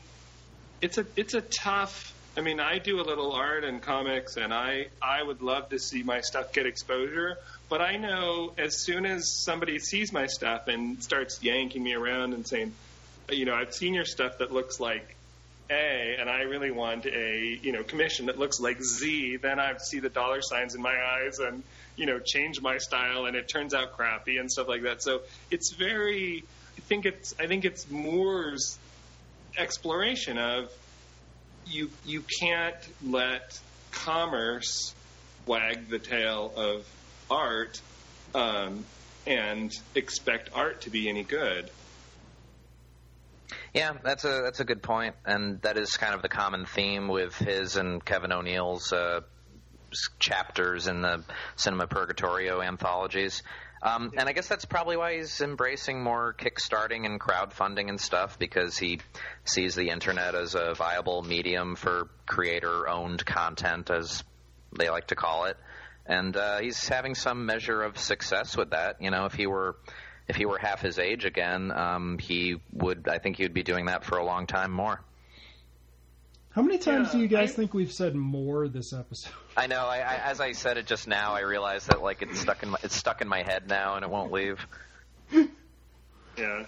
[0.82, 4.54] it's a it's a tough I mean I do a little art and comics and
[4.54, 7.38] I I would love to see my stuff get exposure
[7.70, 12.34] but I know as soon as somebody sees my stuff and starts yanking me around
[12.34, 12.74] and saying
[13.30, 15.18] you know I've seen your stuff that looks like
[15.70, 19.76] a, and I really want a you know commission that looks like Z, then I
[19.78, 21.64] see the dollar signs in my eyes and
[21.96, 25.04] you know change my style, and it turns out crappy and stuff like that.
[25.04, 25.22] So
[25.52, 26.44] it's very,
[26.78, 28.78] I think it's I think it's Moore's
[29.58, 30.72] exploration of
[31.66, 32.76] you you can't
[33.06, 33.60] let
[33.92, 34.94] commerce
[35.46, 36.86] wag the tail of
[37.30, 37.82] art
[38.34, 38.86] um,
[39.26, 41.70] and expect art to be any good.
[43.74, 47.08] Yeah, that's a that's a good point, and that is kind of the common theme
[47.08, 49.22] with his and Kevin O'Neill's uh,
[50.20, 51.24] chapters in the
[51.56, 53.44] Cinema Purgatorio anthologies.
[53.82, 58.40] Um, and I guess that's probably why he's embracing more kickstarting and crowdfunding and stuff
[58.40, 59.02] because he
[59.46, 64.24] sees the internet as a viable medium for creator-owned content, as
[64.78, 65.58] they like to call it.
[66.08, 69.02] And uh, he's having some measure of success with that.
[69.02, 69.76] You know, if he were
[70.28, 73.08] if he were half his age again, um, he would.
[73.08, 75.02] I think he would be doing that for a long time more.
[76.52, 79.32] How many times Yeah, do you guys I- think we've said more this episode?
[79.56, 79.86] I know.
[79.86, 82.70] I, I, as I said it just now, I realized that like it's stuck in
[82.70, 84.66] my, it's stuck in my head now, and it won't leave.
[86.38, 86.66] Yeah.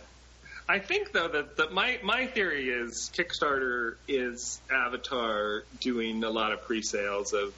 [0.67, 6.51] I think though that, that my my theory is Kickstarter is Avatar doing a lot
[6.53, 7.53] of pre-sales of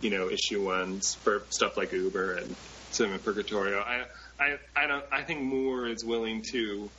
[0.00, 2.54] you know issue ones for stuff like Uber and
[2.90, 3.80] Cinema Purgatorio.
[3.80, 4.04] I
[4.38, 6.90] I I don't I think Moore is willing to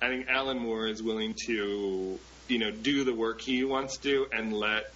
[0.00, 2.18] I think Alan Moore is willing to
[2.48, 4.92] you know do the work he wants to do and let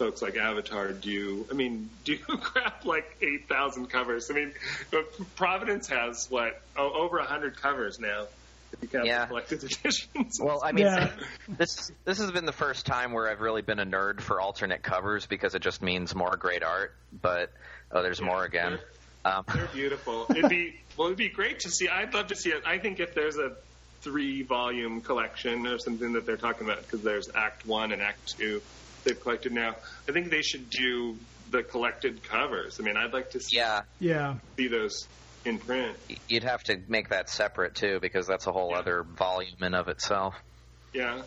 [0.00, 1.46] folks like Avatar do.
[1.50, 4.30] I mean, do crap like eight thousand covers.
[4.30, 4.52] I mean,
[5.36, 8.26] Providence has what oh, over hundred covers now.
[8.72, 9.26] If you count Yeah.
[9.26, 10.38] collected editions.
[10.40, 11.10] Well, I mean, Yeah.
[11.48, 14.82] this this has been the first time where I've really been a nerd for alternate
[14.82, 16.92] covers because it just means more great art.
[17.12, 17.50] But
[17.90, 18.78] oh, there's more again.
[19.24, 20.26] Um, They're beautiful.
[20.30, 21.88] It'd be well, it'd be great to see.
[21.88, 22.62] I'd love to see it.
[22.66, 23.50] I think if there's a
[24.02, 28.20] three volume collection or something that they're talking about, because there's Act One and Act
[28.38, 28.62] Two,
[29.04, 29.76] they've collected now.
[30.08, 31.18] I think they should do
[31.50, 32.76] the collected covers.
[32.80, 34.36] I mean, I'd like to see, Yeah, Yeah.
[34.58, 34.92] see those
[35.44, 35.96] in print.
[36.28, 38.78] you'd have to make that separate too because that's a whole Yeah.
[38.78, 40.34] other volume in of itself.
[40.92, 41.22] Yeah.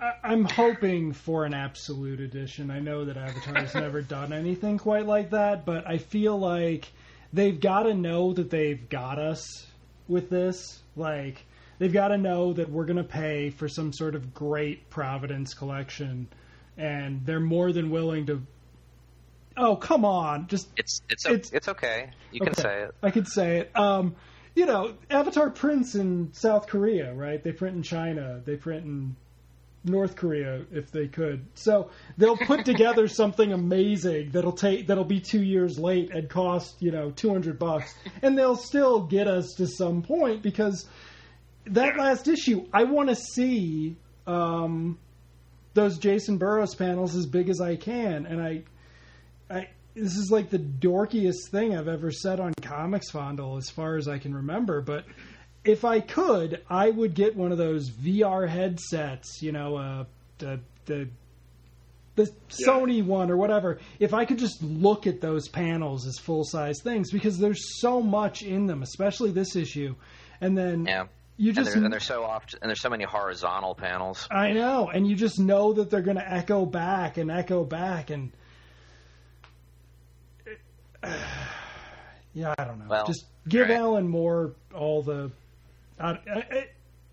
[0.00, 2.70] I- I'm hoping for an absolute edition.
[2.70, 6.86] I know that Avatar has never done anything quite like that, but I feel like
[7.32, 9.66] they've got to know that they've got us
[10.08, 10.80] with this.
[10.96, 11.44] Like,
[11.78, 15.54] they've got to know that we're going to pay for some sort of great Providence
[15.54, 16.28] collection,
[16.76, 18.42] and they're more than willing to.
[19.56, 20.46] Oh, come on.
[20.48, 22.10] Just It's it's It's- it's, okay.
[22.32, 22.94] You can say it.
[23.02, 23.70] I could say it.
[23.78, 24.16] Um,
[24.54, 27.42] you know, Avatar prints in South Korea, right?
[27.42, 28.40] They print in China.
[28.44, 29.16] They print in
[29.84, 31.44] North Korea if they could.
[31.54, 36.80] So they'll put together something amazing that'll take that'll be two years late and cost
[36.80, 40.86] you know two hundred bucks, and they'll still get us to some point because
[41.66, 44.98] that last issue, I want to see um,
[45.74, 48.62] those Jacen Burrows panels as big as I can, and I,
[49.54, 53.96] I this is like the dorkiest thing I've ever said on Comics Fondle as far
[53.96, 55.04] as I can remember, but
[55.64, 60.04] if I could, I would get one of those VR headsets, you know, uh,
[60.38, 61.08] the the
[62.16, 63.78] the Sony one or whatever.
[63.98, 68.00] If I could just look at those panels as full size things, because there's so
[68.02, 69.94] much in them, especially this issue,
[70.40, 71.06] and then Yeah.
[71.36, 74.28] you And just and there's so oft and there's so many horizontal panels.
[74.30, 78.10] I know, and you just know that they're going to echo back and echo back,
[78.10, 78.32] and
[82.34, 82.86] yeah, I don't know.
[82.88, 83.78] Well, just give right.
[83.78, 85.30] Alan Moore all the.
[85.98, 86.18] I, I,
[86.50, 86.68] I-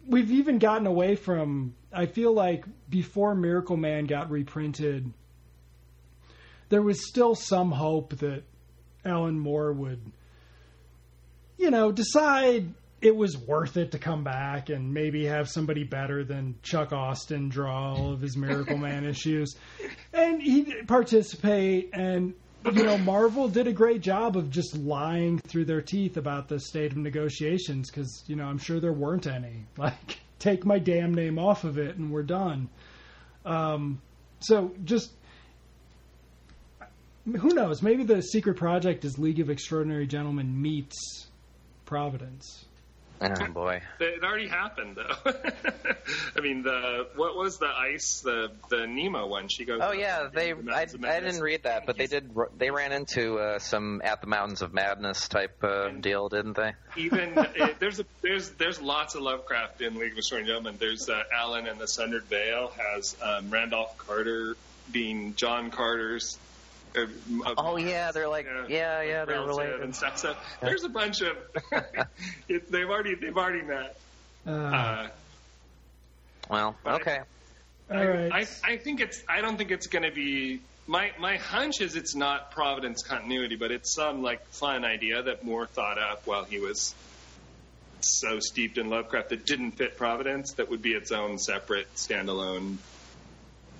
[0.07, 1.75] we've even gotten away from.
[1.93, 5.11] I feel like before Miracleman got reprinted,
[6.69, 8.43] there was still some hope that
[9.03, 9.99] Alan Moore would,
[11.57, 16.23] you know, decide it was worth it to come back and maybe have somebody better
[16.23, 19.55] than Chuck Austin draw all of his Miracleman issues.
[20.13, 22.33] And he'd participate and
[22.65, 26.59] you know, Marvel did a great job of just lying through their teeth about the
[26.59, 29.65] state of negotiations because, you know, I'm sure there weren't any.
[29.77, 32.69] Like, take my damn name off of it and we're done.
[33.45, 34.01] Um,
[34.39, 35.11] so just
[37.25, 37.81] who knows?
[37.81, 41.27] Maybe the secret project is League of Extraordinary Gentlemen meets
[41.85, 42.65] Providence.
[43.21, 43.81] Oh boy.
[43.99, 45.31] It already happened, though.
[46.35, 48.21] I mean, the what was the ice?
[48.21, 49.47] The the Nemo one.
[49.47, 49.79] She goes.
[49.83, 50.53] Oh yeah, they.
[50.53, 52.31] The I, I didn't read that, but they did.
[52.57, 56.73] They ran into uh, some at the Mountains of Madness type uh, deal, didn't they?
[56.97, 60.77] Even it, there's a, there's there's lots of Lovecraft in League of Extraordinary Gentlemen.
[60.79, 64.55] There's uh, Alan and the Sundered Veil has um, Randolph Carter
[64.91, 66.39] being John Carter's.
[67.57, 69.81] Oh yeah, they're like yeah, yeah, they're relative related.
[69.81, 70.17] and stuff.
[70.17, 71.37] So there's a bunch of
[72.47, 73.97] it, they've already they've already met.
[74.45, 75.07] Uh, Uh,
[76.49, 77.19] Well, But- okay.
[77.91, 78.31] all right.
[78.31, 79.23] I, I think it's.
[79.29, 80.61] I don't think it's going to be.
[80.87, 85.43] My my hunch is it's not Providence continuity, but it's some like fun idea that
[85.45, 86.93] Moore thought up while he was
[88.01, 90.53] so steeped in Lovecraft that didn't fit Providence.
[90.53, 92.77] That would be its own separate standalone.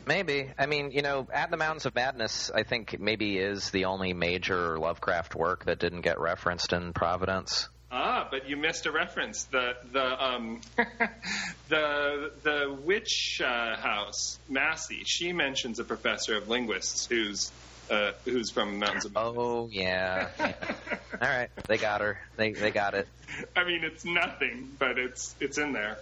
[0.06, 0.52] Maybe.
[0.58, 4.14] I mean, you know, At the Mountains of Madness, I think maybe is the only
[4.14, 7.70] major Lovecraft work that didn't get referenced in Providence.
[7.92, 9.44] Ah, but you missed a reference.
[9.46, 10.62] The the um
[11.68, 15.04] the the witch uh, house Massey.
[15.06, 17.52] She mentions a professor of linguists who's
[17.90, 19.18] uh, who's from Mountains of.
[19.18, 20.30] Oh yeah.
[20.40, 20.54] yeah.
[21.22, 22.18] All right, they got her.
[22.38, 23.10] They they got it.
[23.58, 25.98] I mean, it's nothing, but it's it's in there.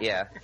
[0.00, 0.24] Yeah.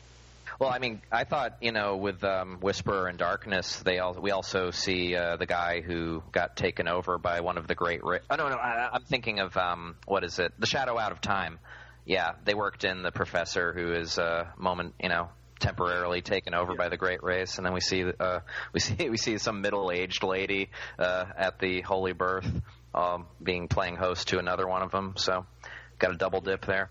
[0.59, 4.31] Well, I mean, I thought you know with um, Whisperer in Darkness, they all we
[4.31, 8.05] also see uh, the guy who got taken over by one of the great.
[8.05, 10.53] Ra- oh no, no, I, I'm thinking of um, what is it?
[10.59, 11.59] The Shadow Out of Time.
[12.05, 15.29] Yeah, they worked in the professor who is uh, moment, you know,
[15.61, 18.41] temporarily taken over by the Great Race, and then we see uh,
[18.73, 20.69] we see we see some middle-aged lady
[20.99, 22.47] uh, at the Holy Birth
[22.95, 25.15] um, being playing host to another one of them.
[25.17, 25.47] So,
[25.99, 26.91] got a double dip there.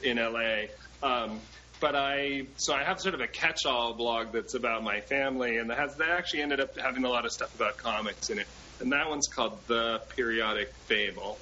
[0.03, 0.65] in LA.
[1.03, 1.39] Um,
[1.79, 5.69] but I so I have sort of a catch-all blog that's about my family, and
[5.69, 8.47] that has that actually ended up having a lot of stuff about comics in it.
[8.79, 11.37] And that one's called The Periodic Fable.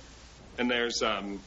[0.57, 1.39] And there's um,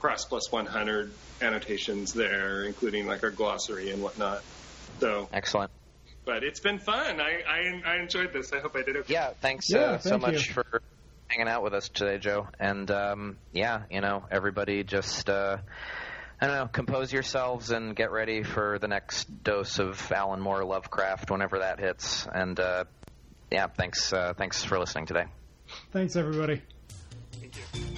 [0.00, 4.42] Crossed Plus 100 annotations there, including like our glossary and whatnot.
[5.00, 5.70] So, Excellent.
[6.26, 7.20] but it's been fun.
[7.20, 8.52] I I, I enjoyed this.
[8.52, 9.12] I hope I did okay.
[9.12, 10.54] Yeah, thanks Yeah, uh, so much you.
[10.54, 10.82] for
[11.28, 12.48] hanging out with us today, Joe.
[12.58, 15.58] And um, yeah, you know, everybody just uh,
[16.40, 20.64] I don't know, compose yourselves and get ready for the next dose of Alan Moore
[20.64, 22.26] Lovecraft whenever that hits.
[22.32, 22.84] And uh,
[23.50, 25.26] yeah, thanks uh, thanks for listening today.
[25.92, 26.62] Thanks, everybody.
[27.32, 27.93] Thank you.